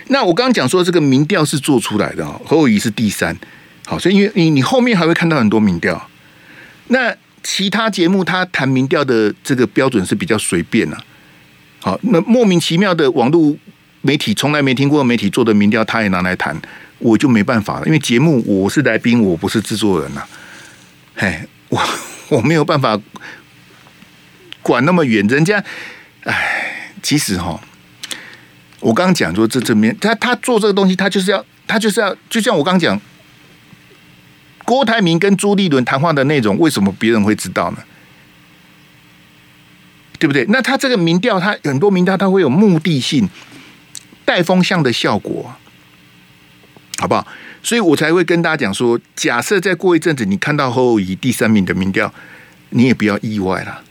[0.08, 3.36] 那我刚刚讲说这个民调是做出来的哦，侯友宜是第三。
[3.86, 6.10] 好，所以因为你你后面还会看到很多民调，
[6.88, 10.96] 那其他节目他谈民调的这个标准是比较随便呐。
[11.80, 13.56] 好，那莫名其妙的网络
[14.02, 16.60] 媒体从来没听过媒体做的民调，他也拿来谈，
[16.98, 20.22] 我就没办法了，因为节目我是来宾，我不是制作人呐。
[21.14, 21.80] 嘿，我
[22.30, 22.98] 我没有办法
[24.62, 25.62] 管那么远，人家，
[26.24, 27.60] 哎，其实哈，
[28.80, 33.00] 我刚讲说这这边他他做这个东西，他就是要他就是要，就像我刚讲，
[34.68, 37.78] 郭台铭跟朱立伦谈话的内容，为什么别人会知道呢？
[40.18, 40.44] 对不对？
[40.50, 43.30] 那他这个民调，他很多民调，他会有目的性、
[44.26, 45.54] 带风向的效果，
[46.98, 47.26] 好不好？
[47.62, 52.12] 所以我才会跟大家讲说，假设再过一阵子，你看到侯友宜第三名的民调，
[52.70, 53.82] 你也不要意外了。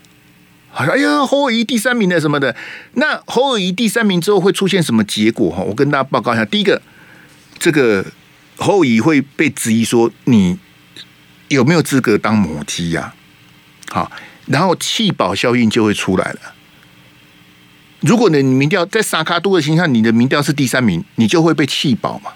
[0.69, 2.55] 好像哎呀，侯友宜第三名的什么的，
[2.93, 5.49] 那侯友宜第三名之后会出现什么结果？
[5.49, 6.45] 哈，我跟大家报告一下。
[6.45, 6.79] 第一个，
[7.57, 8.05] 这个
[8.57, 10.59] 侯友宜会被质疑说你
[11.49, 13.13] 有没有资格当母鸡呀？
[13.89, 14.11] 好。
[14.47, 16.39] 然后弃保效应就会出来了。
[17.99, 22.31] 如果你民调在萨卡多的形象，你的民调是第三名，你就会被弃保嘛，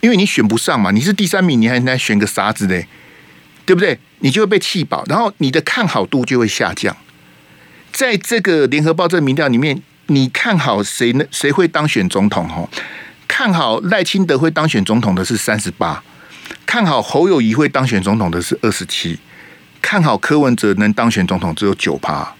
[0.00, 0.92] 因为你选不上嘛。
[0.92, 2.86] 你是第三名，你还来选个啥子嘞？
[3.64, 3.98] 对不对？
[4.20, 6.96] 你就会被弃保，然后你的看好度就会下降。
[7.90, 11.24] 在这个联合报这民调里面，你看好谁呢？
[11.32, 12.48] 谁会当选总统？
[12.50, 12.68] 哦，
[13.26, 16.00] 看好赖清德会当选总统的是三十八，
[16.64, 19.18] 看好侯友谊会当选总统的是二十七。
[19.82, 22.34] 看好柯文哲能当选总统只有九趴，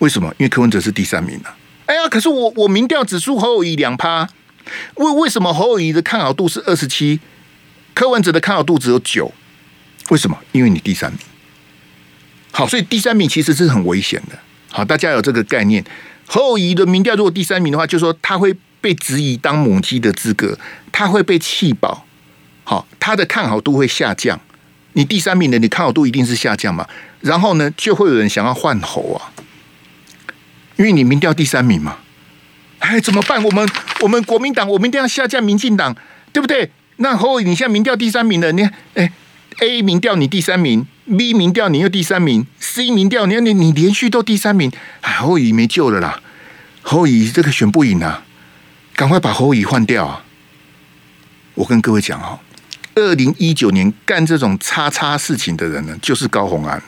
[0.00, 0.28] 为什么？
[0.36, 1.56] 因为柯文哲是第三名啊。
[1.86, 4.28] 哎呀，可是我我民调指数侯友谊两趴，
[4.96, 7.18] 为为什么侯友谊的看好度是二十七，
[7.94, 9.32] 柯文哲的看好度只有九？
[10.10, 10.36] 为什么？
[10.52, 11.20] 因为你第三名。
[12.52, 14.38] 好，所以第三名其实是很危险的。
[14.68, 15.82] 好，大家有这个概念。
[16.26, 20.58] 侯友谊的民调如果第三名的话，就说他会被质疑当母鸡的资格，
[20.92, 22.04] 他会被弃保。
[22.70, 24.38] 好，他的看好度会下降。
[24.92, 26.86] 你第三名的，你看好度一定是下降嘛？
[27.20, 29.34] 然后呢，就会有人想要换侯啊，
[30.76, 31.96] 因为你民调第三名嘛。
[32.78, 33.42] 哎，怎么办？
[33.42, 33.68] 我们
[34.02, 35.96] 我们国民党，我们一定要下降民进党，
[36.32, 36.70] 对不对？
[36.98, 39.12] 那侯，你现在民调第三名了，你看，哎
[39.58, 46.22] ，A 民调你第三名，B 民调你又第三名，C 民调你你你连续都第三名，哎，侯乙没救了啦，
[46.82, 48.22] 侯乙这个选不赢啊，
[48.94, 50.22] 赶快把侯乙换掉啊！
[51.54, 52.38] 我跟各位讲哦。
[52.94, 56.82] 二零一九年干这种叉叉事情的人呢，就是高虹安。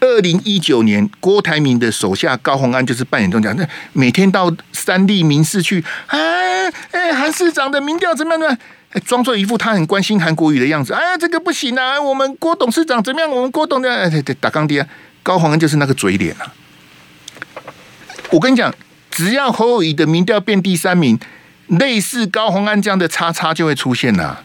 [0.00, 8.58] 二零一九年，郭台铭的手下高虹安就是扮演中奖，那每天到三立民视去，哎哎，韩市长的民调怎么样呢？
[9.04, 10.92] 装作一副他很关心韩国瑜的样子。
[10.92, 12.00] 哎呀，这个不行啊！
[12.00, 13.30] 我们郭董事长怎么样？
[13.30, 14.86] 我们郭董的哎，对打钢钉啊！
[15.22, 16.54] 高虹安就是那个嘴脸啊！
[18.30, 18.72] 我跟你讲，
[19.10, 21.18] 只要侯友宜的民调变第三名。
[21.68, 24.42] 类似高虹安这样的叉叉就会出现了，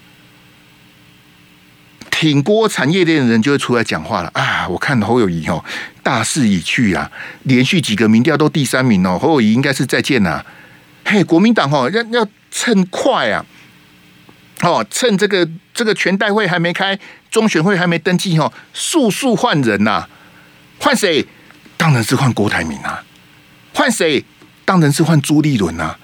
[2.10, 4.68] 挺锅产业链的人就会出来讲话了啊！
[4.68, 5.64] 我看侯友谊哦，
[6.02, 7.10] 大势已去啊，
[7.42, 10.44] 连续几个民调都第三名哦，侯友谊应该是再见了。
[11.04, 13.44] 嘿，国民党哦，要要趁快啊，
[14.62, 16.98] 哦，趁这个这个全代会还没开，
[17.30, 20.06] 中选会还没登记哦，速速换人呐！
[20.78, 21.26] 换谁？
[21.76, 23.02] 当然是换郭台铭啊！
[23.72, 24.24] 换谁？
[24.64, 25.98] 当然是换朱立伦啊！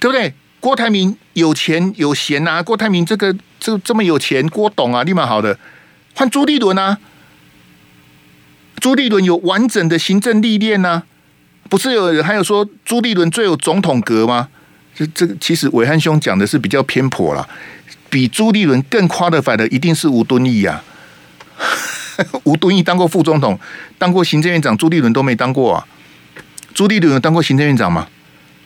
[0.00, 0.34] 对不对？
[0.58, 5.56] 郭台铭有钱有闲呐、啊，郭台铭这个这这么有钱，郭董啊，立马好的
[6.14, 6.98] 换朱立伦啊。
[8.80, 11.02] 朱立伦有完整的行政历练呐、啊，
[11.70, 14.48] 不是有还有说朱立伦最有总统格吗？
[14.94, 17.48] 这这个其实暐瀚兄讲的是比较偏颇了，
[18.10, 20.82] 比朱立伦更夸得反的一定是吴敦义呀、
[21.58, 21.64] 啊。
[22.44, 23.58] 吴敦义当过副总统，
[23.98, 25.86] 当过行政院长，朱立伦都没当过啊。
[26.74, 28.08] 朱立伦有当过行政院长吗？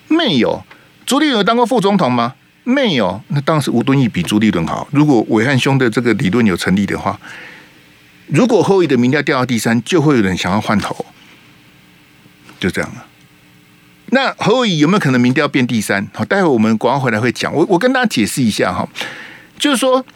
[0.08, 0.64] 没有。
[1.10, 2.36] 朱立伦有当过副总统吗？
[2.62, 4.86] 没有，那当时吴敦义比朱立伦好。
[4.92, 7.18] 如果伟汉兄的这个理论有成立的话，
[8.28, 11.04] 如果侯友宜的民调掉到第三，就会有人想要换头，
[12.60, 13.04] 就这样了。
[14.10, 16.06] 那侯友有没有可能民调变第三？
[16.14, 17.52] 好，待会我们广告回来会讲。
[17.52, 18.88] 我我跟大家解释一下哈，
[19.58, 20.06] 就是说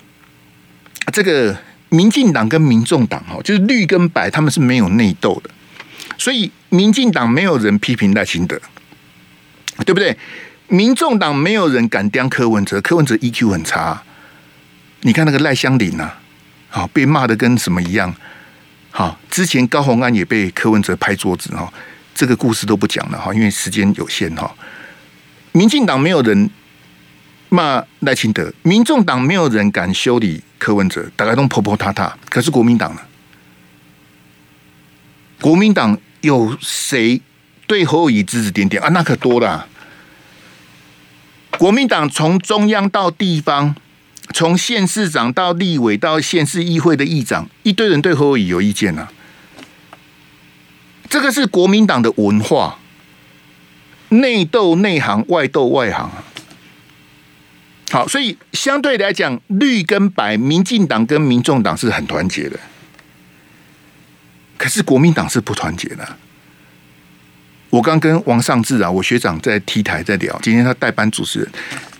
[1.12, 5.50] 这个民进党跟民众党哈，就是绿跟白，他们是没有内斗的，
[6.16, 8.56] 所以民进党没有人批评赖清德，
[9.84, 10.16] 对不对？
[10.68, 14.02] 民众党没有人敢刁柯文哲，柯文哲 EQ 很差。
[15.02, 16.10] 你看那个赖香伶呐，
[16.68, 18.14] 好被骂的跟什么一样。
[18.90, 21.70] 好，之前高虹安也被柯文哲拍桌子哈，
[22.14, 24.50] 这个故事都不讲了哈，因为时间有限哈。
[25.52, 26.48] 民进党没有人
[27.50, 32.16] 骂赖清德，民众党没有人敢修理柯文哲，大家都婆婆塌塌。
[32.30, 33.00] 可是国民党呢？
[35.40, 37.20] 国民党有谁
[37.66, 38.88] 对侯友宜指指点点啊？
[38.88, 39.68] 那可多了。
[41.58, 43.74] 国民党从中央到地方，
[44.32, 49.10] 从县市长到立委到县市议会的议长，一堆人对侯友宜有意见啊。
[51.08, 52.78] 这个是国民党的文化，
[54.08, 56.10] 内斗内行，外斗外行。
[57.90, 62.58] 好，所以相对来讲，绿跟白，民进党跟民众党是很团结的，
[64.58, 66.16] 可是国民党是不团结的。
[67.74, 71.50] 我刚跟王尚志啊，我学长在 T 台在聊，今天他代班主持人，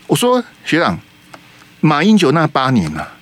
[0.07, 0.97] 我说学长，
[1.81, 3.15] 马英九那八年啊，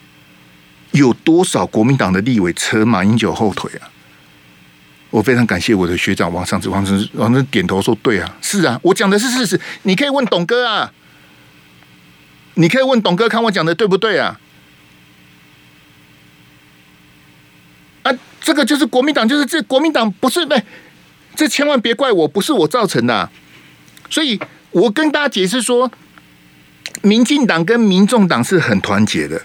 [0.91, 3.89] 有多少国民党的立委扯马英九后腿啊？
[5.09, 10.93] 我非常感谢我的学长王尚志，王尚志王尚志点头说：“对啊，是啊，我讲的是事实，你可以问董哥啊，
[12.55, 14.39] 你可以问董哥，看我讲的对不对啊？
[18.03, 18.13] 啊，
[18.43, 20.63] 这个就是国民党，就是这国民党不是对。”
[21.35, 23.31] 这千万别怪我，不是我造成的。
[24.11, 24.39] 所以
[24.71, 25.91] 我跟大家解释说，
[27.03, 29.43] 民进党跟民众党是很团结的。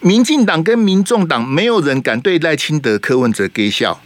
[0.00, 4.00] 民进党跟民众党没有人敢对赖清德、柯文哲给笑。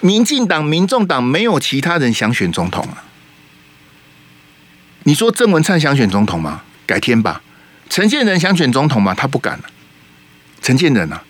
[0.00, 3.04] 民进党、民众党没有其他人想选总统啊。
[5.04, 6.62] 你说郑文灿想选总统吗？
[6.86, 7.42] 改天吧。
[7.88, 9.14] 陈建仁想选总统吗？
[9.14, 9.64] 他不敢了。
[10.60, 11.22] 陈建仁啊。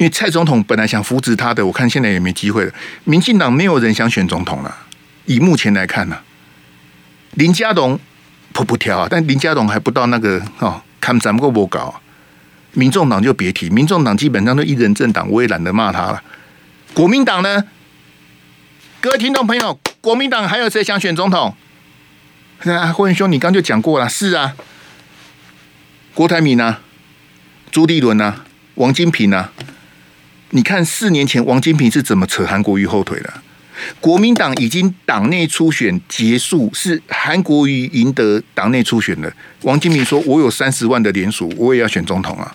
[0.00, 2.72] 因为蔡总统本来想扶植他的，我看现在也没机会了。
[3.04, 4.74] 民进党没有人想选总统了，
[5.26, 6.24] 以目前来看呢、啊，
[7.34, 8.00] 林佳龙
[8.54, 12.00] 不不挑啊，但林佳龙还不到那个哦，看咱们够不搞。
[12.72, 16.22] 民众党就别提，民众党基本上都一人政党，我也懒得骂他了。
[16.94, 17.64] 国民党呢？
[19.02, 21.54] 各位听众朋友，国民党还有谁想选总统？
[22.60, 24.56] 啊，霍元兄，你刚就讲过了，是啊，
[26.14, 26.80] 郭台铭啊，
[27.70, 29.52] 朱立伦啊，王金平啊。
[30.50, 33.32] 你看四年前王金平是怎么扯韩国瑜后腿的？
[33.98, 39.32] 国民党已经党内初选结束，是韩国瑜赢得党内初选的。
[39.62, 42.54] 王金平说：“我有三十万的连署，我也要选总统啊！”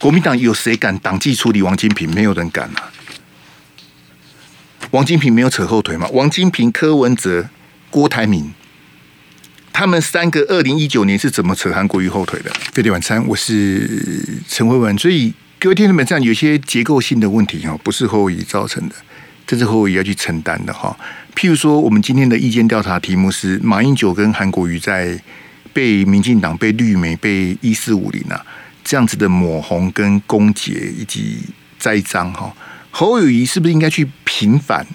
[0.00, 2.08] 国民党有谁敢党纪处理王金平？
[2.14, 2.90] 没有人敢啊！
[4.92, 6.08] 王金平没有扯后腿吗？
[6.12, 7.50] 王金平、柯文哲、
[7.90, 8.54] 郭台铭，
[9.72, 12.50] 他们三个二零一九年是怎么扯韩国瑜后腿的？
[12.72, 15.34] 飞碟晚餐，我是陈慧文，所以。
[15.60, 18.94] 各位听众们，这样有些结构性的问题哈，不是侯友宜造成的，
[19.44, 20.96] 这是侯友宜要去承担的哈。
[21.34, 25.20] 譬如说，我们今天的意见调查题目是马英九跟韩国瑜在
[25.72, 28.40] 被民进党、被绿媒、被一四五零啊
[28.84, 31.40] 这样子的抹红跟攻击以及
[31.76, 32.54] 栽赃哈，
[32.92, 34.86] 侯友宜是不是应该去平反？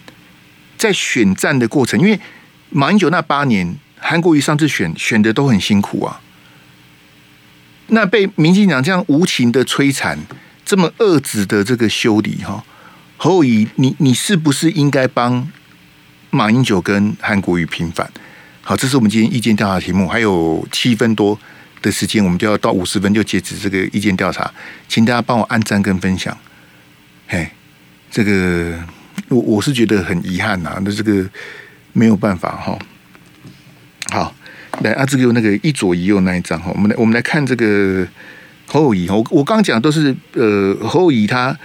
[0.77, 2.17] 在选战的过程，因为
[2.69, 6.21] 马英九那八年，韩国瑜上次选选的都很辛苦啊，
[7.87, 10.17] 那被民进党这样无情的摧残。
[10.65, 12.63] 这么恶质的这个修理哈，
[13.17, 15.47] 侯友宜，你你是不是应该帮
[16.29, 18.09] 马英九跟韩国瑜平反？
[18.61, 21.37] 好，这是我们今天意见调查题目，还有七分多
[21.81, 24.49] 的时间，我们就要到五十分就截止这个意见调查，
[24.87, 26.35] 请大家帮我按赞跟分享。
[27.27, 27.49] 嘿，
[28.09, 28.81] 这个
[29.27, 31.29] 我我是觉得很遗憾呐，那这个
[31.91, 32.79] 没有办法哈。
[34.11, 34.33] 好，
[34.81, 38.07] 来啊，这个那个一左一右那一张哈，我们来我们来看这个。
[38.65, 41.57] 侯友宜，我我刚讲都是呃，侯友宜他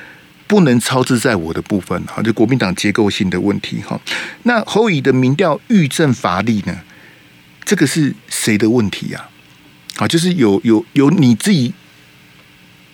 [0.46, 4.00] 不能操之在我的部分哈，就国民党结构性的问题哈。
[4.42, 6.76] 那侯友宜的民调预政乏力呢？
[7.64, 9.28] 这个是谁的问题啊？
[9.96, 11.74] 好，就是有有有你自己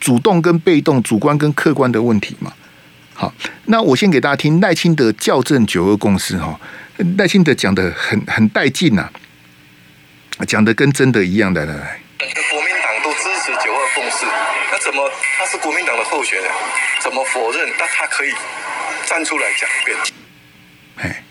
[0.01, 2.53] 主动跟被动、主观跟客观的问题嘛。
[3.13, 3.33] 好，
[3.67, 6.59] 那我先给大家听赖清德校正九二共识哈，
[7.17, 9.09] 赖清德讲的很很带劲呐，
[10.47, 12.01] 讲的跟真的一样的来来来。
[14.85, 16.51] 怎么他是国民党的候选人？
[17.03, 17.73] 怎么否认？
[17.79, 18.31] 但他可以
[19.07, 19.97] 站出来讲一遍。
[20.97, 21.25] 哎，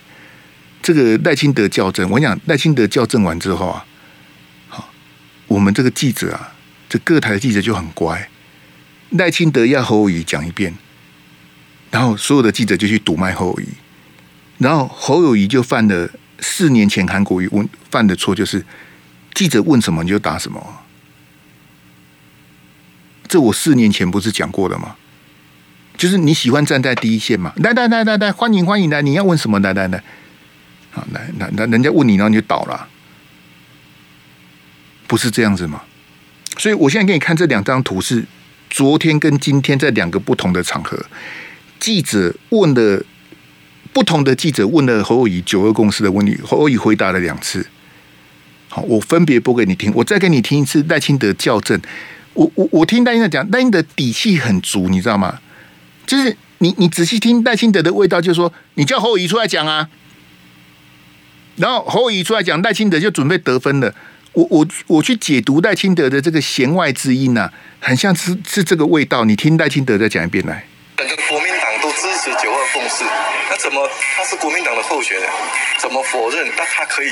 [0.82, 3.86] 这个赖清德校正，我讲赖清德校正完之后啊，
[4.70, 4.90] 好，
[5.48, 6.54] 我们这个记者啊，
[6.90, 8.28] 这各台的记者就很乖。
[9.12, 10.74] 赖清德要侯友宜讲一遍，
[11.92, 13.68] 然后所有的记者就去堵麦侯友宜，
[14.58, 18.66] 然后侯友谊就犯了四年前韩国瑜问犯的错，就是
[19.36, 20.80] 记者问什么你就答什么。
[23.34, 24.96] 这我四年前不是讲过的吗？
[25.98, 27.52] 就是你喜欢站在第一线嘛？
[27.56, 29.02] 来来来来来，欢迎欢迎来！
[29.02, 29.60] 你要问什么？
[29.60, 30.04] 来来来，
[30.92, 32.88] 好来来来，人家问你，然后你就倒了，
[35.08, 35.82] 不是这样子吗？
[36.60, 38.24] 所以我现在给你看这两张图，是
[38.70, 41.04] 昨天跟今天在两个不同的场合，
[41.80, 43.04] 记者问的
[43.92, 47.66] 不同的记者问了侯友宜九二公司的问题，侯友宜回答了两次。
[48.70, 51.82] 好，我分别播给你听，我再给你听一次赖清德校正。
[52.34, 55.40] 我我我听戴清德讲，赖清德底气很足，你知道吗？
[56.06, 59.88] 就是你你仔细听赖清德的味道，就是说你叫侯友宜出来讲啊，
[61.56, 63.94] 然后侯友宜出来讲，赖清德就准备得分了。
[64.34, 69.24] 我我我去解读赖清德的这个弦外之音啊，很像是是这个味道。
[69.24, 70.66] 你听赖清德再讲一遍来。
[70.98, 73.06] 整个国民党都支持九二共识，
[73.50, 75.30] 那怎么他是国民党的候选人？
[75.80, 76.48] 怎么否认？
[76.58, 77.12] 那他可以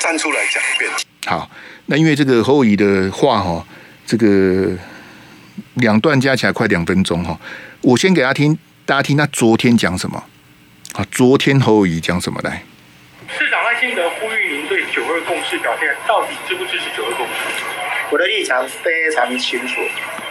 [0.00, 0.90] 站出来讲一遍。
[1.26, 1.50] 好，
[1.86, 3.64] 那因为这个侯友宜的话哈。
[4.08, 4.72] 这个
[5.74, 7.38] 两段加起来快两分钟哈。
[7.82, 10.16] 我先给大家听，大家听他昨天讲什么
[10.94, 11.04] 啊？
[11.12, 12.62] 昨天侯友谊讲什么来？
[13.28, 17.64] 市长赖清德呼吁您对九二共识表现，到底支不支持九二共识？
[18.10, 19.82] 我的立场非常清楚，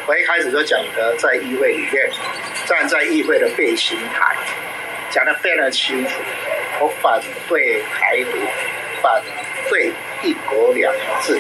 [0.07, 2.09] 我一开始就讲的，在议会里面
[2.65, 4.35] 站在议会的背心台，
[5.11, 6.13] 讲的非常清楚，
[6.81, 8.39] 我反对台独，
[9.03, 9.21] 反
[9.69, 9.91] 对
[10.23, 11.39] 一国两制。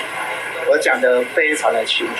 [0.69, 2.13] 我讲得非常的清楚。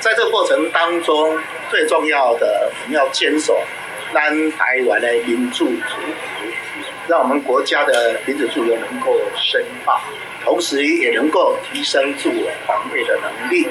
[0.00, 1.38] 在这个过程当中，
[1.70, 3.60] 最重要的，我们要坚守
[4.12, 6.52] 南台湾的民主自由，
[7.06, 10.00] 让我们国家的民主自由能够深化。
[10.42, 13.68] 同时也能够提升自我防卫的能力，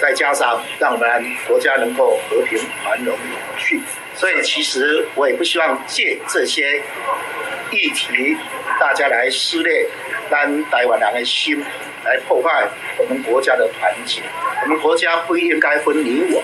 [0.00, 3.80] 再加上让我们国家能够和平繁荣永续。
[4.16, 6.82] 所以，其实我也不希望借这些
[7.70, 8.36] 议题，
[8.80, 9.86] 大家来撕裂
[10.28, 11.64] 咱台湾人的心，
[12.08, 12.66] 来破坏
[12.98, 14.22] 我们国家的团结。
[14.62, 16.42] 我们国家不应该分你我，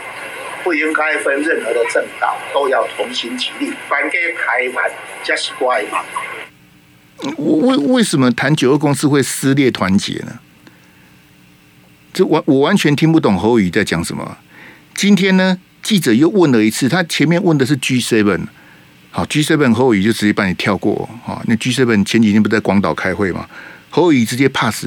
[0.63, 4.91] 不应该分任何的政党，都要同心协力，反给台湾
[5.25, 6.05] 才是乖嘛。
[7.39, 10.39] 我为为什么谈九二共识会撕裂团结呢？
[12.13, 14.37] 这完我完全听不懂侯宇在讲什么。
[14.95, 18.41] 今天呢，记者又问了一次，他前面问的是 G7，
[19.11, 21.09] 好 G7 侯宇就直接帮你跳过。
[21.25, 23.49] 好，那 G7 前几天不在广岛开会吗？
[23.91, 24.87] 侯宇直接 pass。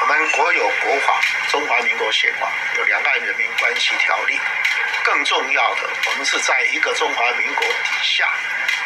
[0.00, 1.20] 我们国有国法，
[1.50, 4.40] 中华民国宪法，有两岸人民关系条例。
[5.02, 8.28] 更重要的，我们是在一个中华民国底下，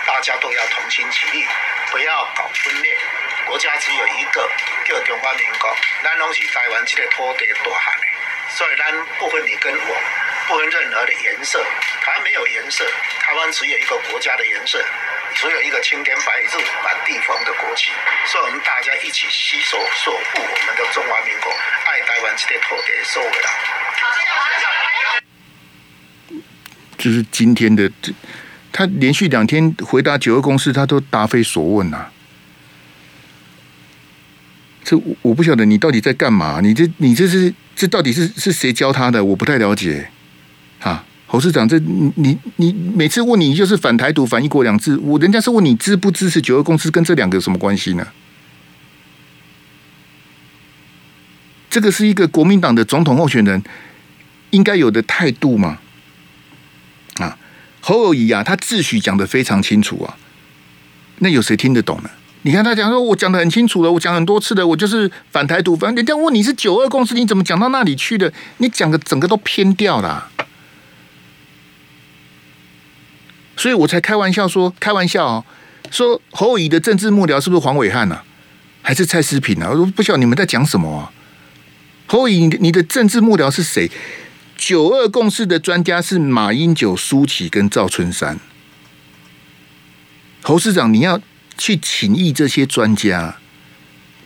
[0.07, 1.47] 大家都要同心协力，
[1.91, 2.97] 不要搞分裂。
[3.47, 4.51] 国家只有一个，
[4.85, 5.77] 叫中华民国。
[6.03, 8.07] 咱拢是台湾这个土地大汉的，
[8.49, 9.97] 所以咱不分你跟我，
[10.49, 11.65] 不分任何的颜色。
[12.03, 12.85] 台湾没有颜色，
[13.21, 14.85] 台湾只有一个国家的颜色。
[15.35, 16.49] 只有一个青天白日
[16.83, 17.91] 满地红的国旗，
[18.27, 21.51] 所以我们大家一起携手守护我们的中华民国，
[21.85, 23.49] 爱台湾这块土地，收回来。
[26.97, 28.13] 就是今天的这，
[28.73, 32.13] 他连续两天回答九二共识，他都答非所问呐、啊。
[34.85, 36.61] 这我不晓得你到底在干嘛？
[36.63, 39.25] 你这你这是这到底是是谁教他的？
[39.25, 40.11] 我不太了解，
[40.81, 41.05] 啊。
[41.35, 48.07] 董事长，这你你每次问你就是反台独、反一国两制，我人家是问你支不支持九二共识，跟这两个有什么关系呢？
[51.69, 53.61] 这个是一个国民党的总统候选人
[54.51, 55.79] 应该有的态度吗？
[57.17, 57.37] 啊，
[57.81, 60.17] 侯友谊啊，他自诩讲得非常清楚啊，
[61.19, 62.11] 那有谁听得懂呢？
[62.43, 68.33] 你看他讲说，我讲得很清楚了，我讲很多次了，我就是反台独，反人家问你是九二共识，你怎么讲到那里去的？
[68.59, 70.31] 你讲的整个都偏掉了。
[73.57, 75.45] 所以我才开玩笑说，开玩笑哦，
[75.91, 78.25] 说侯友宜的政治幕僚是不是黄伟汉啊，
[78.83, 79.71] 还是蔡诗萍啊？
[79.71, 81.13] 我都不晓得你们在讲什么啊。
[82.07, 83.91] 侯友宜，你的政治幕僚是谁？
[84.57, 88.39] 九二共识的专家是马英九、苏起跟赵春山。
[90.43, 91.21] 侯市长，你要
[91.57, 93.37] 去请益这些专家，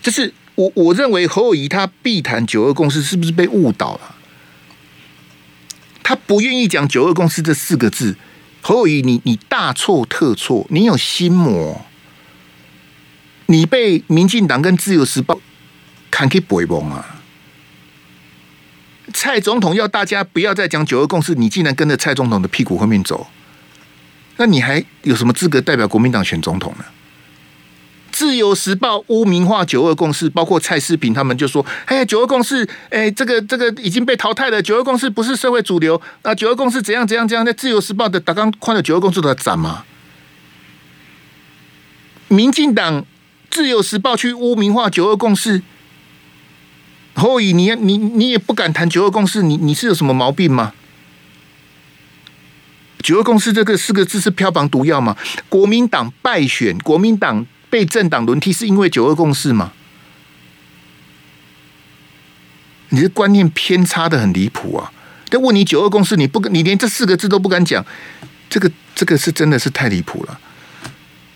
[0.03, 4.15] 就是我我认为侯友宜他避谈九二共识，是不是被误导了？
[6.03, 8.17] 他不愿意讲九二共识这四个字。
[8.69, 11.87] 侯友宜，你你大错特错，你有心魔，
[13.47, 15.41] 你被民进党跟自由时报
[16.11, 17.19] 砍去背崩啊！
[19.15, 23.27] 蔡总统要大家不要再讲九二共识，你竟然跟着蔡总统的屁股后面走，
[24.37, 26.85] 那你还有什么资格代表国民党选总统呢？
[28.19, 34.61] 自由时报污名化九二共识，包括蔡世平他们就说：“哎，九二共识，哎，这个这个已经被淘汰了。
[34.61, 36.35] 九二共识不是社会主流啊！
[36.35, 37.47] 九二共识怎样怎样怎样？
[37.47, 39.85] 在自由时报的打刚看了九二共识的展吗？
[42.27, 43.05] 民进党
[43.53, 45.63] 自由时报去污名化九二共识，
[47.15, 50.73] 侯友宜，你你你也不敢谈九二共识，你你是有什么毛病吗？
[53.01, 55.17] 九二共识这个四个字是标榜毒药吗？
[55.49, 59.73] 国民党败选，国民党。”被政党轮替是因为九二共识吗？
[62.91, 64.91] 你的观念偏差的很离谱啊！
[65.29, 67.85] 但问你九二共识，你不你连这四个字都不敢讲，
[68.49, 70.41] 这个这个是真的是太离谱了。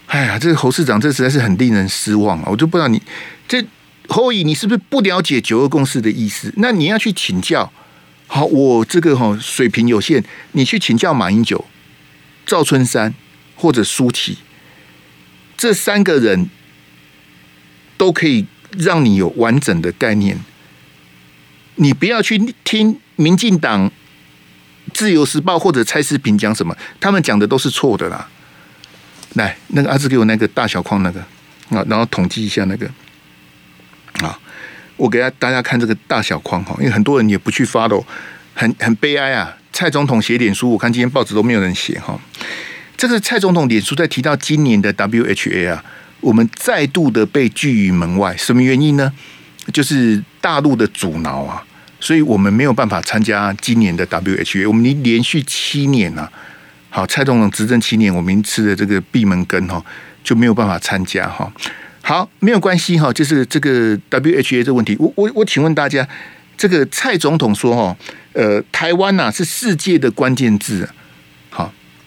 [0.07, 2.49] 哎呀，这个侯市长这实在是很令人失望啊！
[2.51, 3.03] 我就不知道你
[3.47, 3.63] 这
[4.09, 6.51] 侯乙，你是不是不了解九二共识的意思？
[6.57, 7.71] 那你要去请教。
[8.27, 11.67] 好，我这个哈水平有限，你去请教马英九、
[12.47, 13.13] 赵春山
[13.55, 14.39] 或者苏启。
[15.63, 16.51] 这三个人
[17.97, 18.45] 都可以
[18.77, 20.37] 让你有完整的概念。
[21.77, 23.89] 你不要去听民进党
[24.93, 28.29] 自由时报或者蔡世平讲什么，他们讲的都是错的啦。
[29.35, 31.21] 来，那个阿志给我那个大小框那个
[31.71, 32.91] 啊，然后统计一下那个
[34.21, 34.37] 啊，
[34.97, 38.05] 我给大家看这个大小框哈，因为很多人也不去 follow，
[38.53, 39.57] 很很悲哀啊。
[39.73, 42.19] 蔡总统写脸书，我看今天报纸都没有人写哈。
[43.03, 45.85] 这个蔡总统脸书在提到今年的 WHA 啊，
[46.21, 49.13] 我们再度的被拒于门外，什么原因呢？
[49.73, 51.61] 就是大陆的阻挠啊，
[51.99, 54.69] 所以我们没有办法参加今年的 WHA。
[54.69, 56.31] 我们连连续七年啊，
[56.91, 59.85] 好，蔡总统执政七年，我们吃的这个闭门羹哈，
[60.23, 61.53] 就没有办法参加哈。
[62.03, 66.07] 好，没有关系哈，就是这个 WHA 这个问题，我我我请问大家，
[66.57, 67.97] 这个蔡总统说哈，
[68.35, 70.89] 呃，台湾呐是世界的关键字。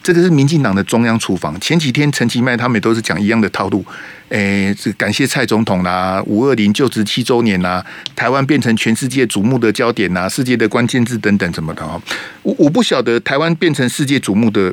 [0.06, 1.60] 这个是民进党的中央厨房。
[1.60, 3.84] 前几天陈其迈他们也都是讲一样的套路，
[4.30, 7.84] 诶，这感谢蔡总统啦，五二零就职七周年啦，
[8.16, 11.99] 台湾变成全世界瞩目的焦点呐，世界的关键字等等什么的啊。
[12.43, 14.72] 我我不晓得台湾变成世界瞩目的，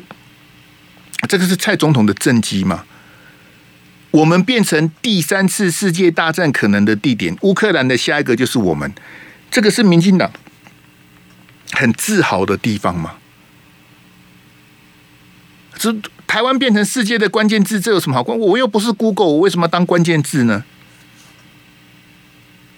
[1.27, 2.83] 这个是蔡总统的政绩吗？
[4.11, 8.93] 我们变成第三次世界大战可能的地点，乌克兰的下一个就是我们，
[9.49, 10.31] 这个是民进党
[11.71, 13.13] 很自豪的地方吗？
[15.83, 15.93] 这
[16.25, 18.39] 台湾变成世界的关键字，这有什么好关？
[18.39, 20.63] 我又不是 Google，我为什么当关键字呢？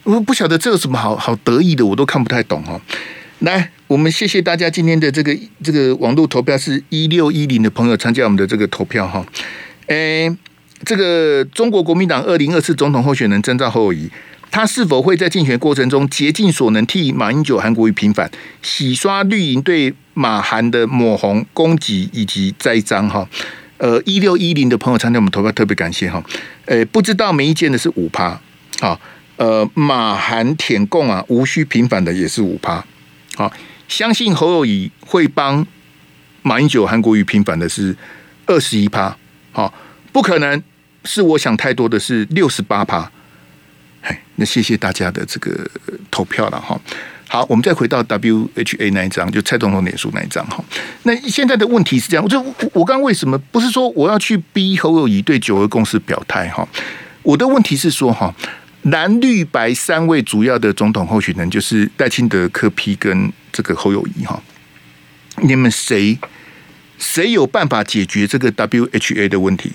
[0.02, 2.82] 我不晓得这有什么好好得意的，我都看不太懂哈。
[3.40, 9.24] 来，我们谢谢大家今天的这个这个网络投票是一六一零的朋友参加我们的这个投票哈。
[9.86, 10.36] 诶，
[10.84, 14.10] 这个中国国民党二零二四总统候选人征召侯友宜。
[14.50, 18.32] 他是否会在竞选过程中竭尽所能替马英九、韩国瑜平反，
[18.64, 23.08] 洗刷绿营对马韩的抹红、攻击以及栽赃？
[23.08, 23.30] 哈，
[23.78, 26.24] 呃，一六一零的朋友参加我们投票，特别感谢哈。
[26.66, 28.42] 呃，不知道没意见的是五趴，
[28.80, 29.00] 好，
[29.36, 32.84] 呃，马韩舔共啊，无需平反的也是五趴，
[33.36, 33.54] 好，
[33.88, 35.68] 相信侯友宜会帮
[36.42, 37.96] 马英九、韩国瑜平反的是
[38.48, 39.16] 二十一趴，
[39.52, 39.72] 好，
[40.12, 40.64] 不可能
[41.04, 43.12] 是我想太多的是六十八趴。
[44.36, 45.70] 那谢谢大家的这个
[46.12, 46.80] 投票了哈。
[47.28, 50.64] 好，我们再回到 WHA 那一章，就蔡总统脸书那一章哈。
[51.04, 56.68] 那现在的问题是这样，就我刚为什么不是说我要去逼侯友宜对九二共识表态哈？
[57.24, 58.34] 我的问题是说哈，
[58.84, 64.42] 蓝绿白三位主要的总统候选人就是戴清德、柯 P 跟这个侯友宜哈，
[65.42, 66.18] 你们谁
[67.00, 69.72] 谁有办法解决这个 WHA 的问题？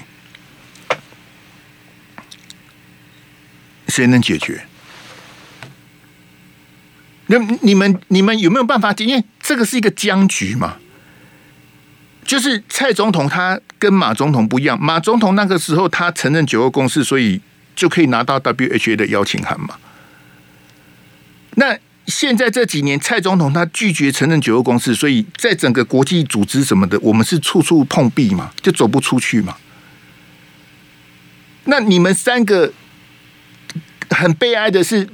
[3.88, 4.64] 谁能解决？
[7.30, 8.92] 那你们你们有没有办法？
[8.98, 10.78] 因为这个是一个僵局嘛。
[12.24, 17.40] 就是蔡总统他跟马总统不一样，马总统那个时候他承认九二共识，所以
[17.76, 19.76] 就可以拿到 WHA 的邀请函嘛。
[21.54, 29.56] 那现在这几年蔡总统他拒绝承认九二共识，所以在整个国际组织什么的，我们是处处碰壁嘛，就走不出去嘛。
[31.64, 32.72] 那你们三个。
[34.12, 35.08] 很悲哀的是，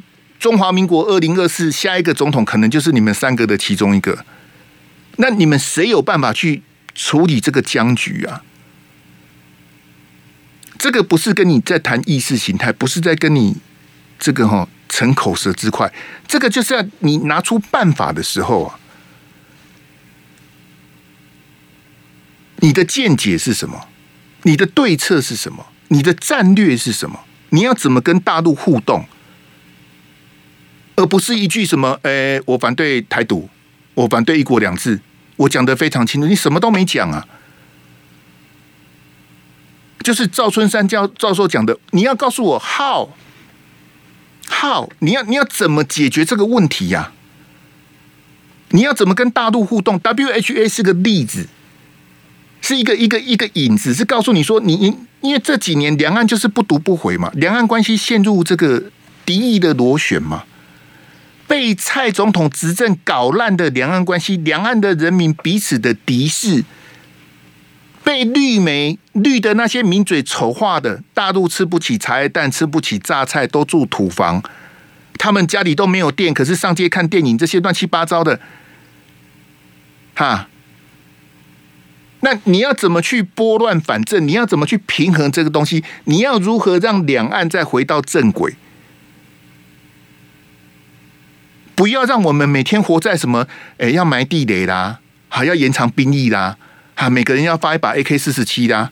[0.47, 4.25] 中华民国二零二四下一个总统可能就是你们三个的其中一个。
[5.17, 6.63] 那你们谁有办法去
[6.95, 8.45] 处理这个僵局啊？
[10.79, 13.57] 这个不是跟你在谈意识形态，不是在跟你
[14.21, 15.93] 这个哈逞口舌之快，
[16.29, 18.79] 这个就是要你拿出办法的时候啊。
[22.59, 23.89] 你的见解是什么？
[24.45, 25.67] 你的对策是什么？
[25.89, 27.19] 你的战略是什么？
[27.49, 29.05] 你要怎么跟大陆互动，
[30.97, 33.49] 而不是一句什么“诶，我反对台独，
[33.95, 35.01] 我反对一国两制”，
[35.37, 37.27] 我讲得非常清楚，你什么都没讲啊。
[40.03, 43.11] 就是赵春山教教授讲的，你要告诉我 how
[44.49, 47.13] how，你要你要怎么解决这个问题呀？
[48.71, 51.49] 你要怎么跟大陆互动？WHA 是个例子。
[52.63, 58.83] 是一个一个一个引子，是告诉你说你，你因为这几年两岸就是不读不回嘛，两岸关系陷入这个
[59.25, 60.43] 敌意的螺旋嘛，
[61.47, 66.65] 被蔡总统执政搞烂的两岸关系，两岸的人民彼此的敌视，
[68.03, 74.43] 被绿媒绿的那些名嘴丑化的，大陆吃不起茶叶蛋，吃不起榨菜，都住土房，
[75.19, 78.41] 他们家里都没有电，可是上街看电影，这些乱七八糟的，
[80.15, 80.49] 哈。
[82.21, 84.27] 那你要怎么去拨乱反正？
[84.27, 85.85] 你要怎么去平衡这个东西？
[86.05, 88.57] 你要如何让两岸再回到正轨？
[91.77, 93.47] 不要让我们每天活在什么？
[93.79, 94.99] 哎，要埋地雷啦，
[95.29, 96.57] 还要延长兵役啦，
[96.97, 98.91] 哈，每个人要发一把 AK 四十七啦，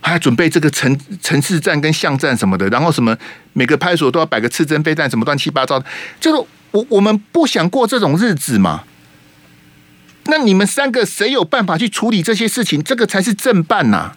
[0.00, 3.16] 还要准备这个城城市战跟巷战什么的，然后什么
[3.52, 5.84] 每个派出所都要摆个刺针飞弹，什么乱七八糟的，
[6.18, 8.84] 就是我我们不想过这种日子嘛。
[10.26, 12.82] 那你们三个谁有办法去处理这些事情？
[12.82, 14.16] 这个才是正办呐、啊。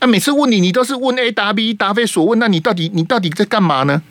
[0.00, 2.38] 那每次问你，你都是问 A 答 B，答非所问。
[2.38, 4.02] 那你到底你到底在干嘛呢？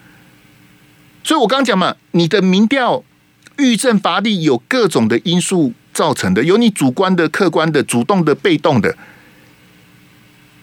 [1.24, 3.03] 所以我刚讲嘛，你的民调
[3.57, 8.97] 预政乏力，有各种的因素造成的，有你主观的、客观的、主动的、被动的，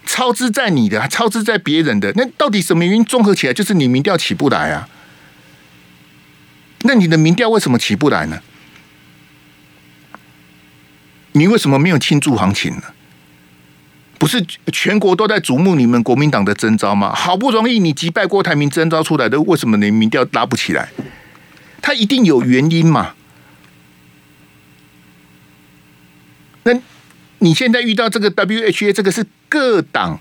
[0.05, 2.11] 操之在你的，还操之在别人的。
[2.15, 4.89] 那到底什么原因综合起来，就是你民调起不来啊？
[6.81, 8.41] 那你的民调为什么起不来呢？
[11.33, 12.83] 你为什么没有庆祝行情呢？
[14.19, 17.15] 不是全国都在瞩目你们国民党的征召吗？
[17.15, 20.89] 好不容易你击败郭台铭征召出来的，为什么你民调拉不起来？
[21.81, 23.13] 他一定有原因嘛？
[26.63, 26.73] 那
[27.37, 30.19] 你现在遇到这个 WHA，这个是各党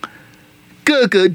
[0.85, 1.33] 各个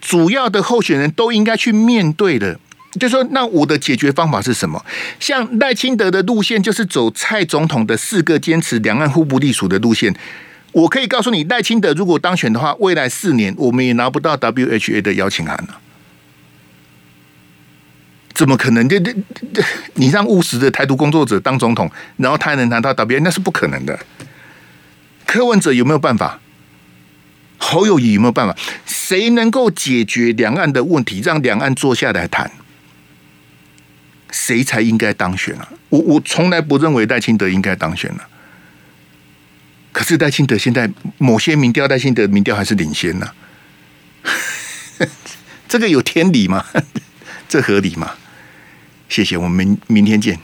[0.00, 2.60] 主要的候选人都应该去面对的。
[3.00, 4.82] 就说那我的解决方法是什么？
[5.18, 10.14] 像赖清德的路线就是走蔡总统的四个坚持，两岸互不隶属的路线。
[10.72, 15.80] 我可以告诉你，赖清德如果当选的话，未来四年我们也拿不到 WHA 的邀请函了。
[18.34, 18.86] 怎么可能？
[18.86, 19.14] 这这
[19.54, 19.64] 这，
[19.94, 23.98] 你让务实的台独工作者当总统，然后他还能拿到 WHA，那是不可能的。
[25.24, 26.38] 柯文哲有没有办法？
[27.56, 28.54] 侯友宜有没有办法？
[28.84, 32.50] 谁能够解决两岸的问题，让两岸坐下来谈？
[34.30, 35.66] 谁才应该当选啊？
[35.88, 38.28] 我我从来不认为赖清德应该当选了，
[39.96, 43.30] 可是戴清德现在某些民调，戴清德民调还是领先呢、
[44.24, 44.28] 啊，
[45.66, 46.66] 这个有天理吗？
[47.48, 48.12] 这合理吗？
[49.08, 50.38] 谢谢，我们明明天见。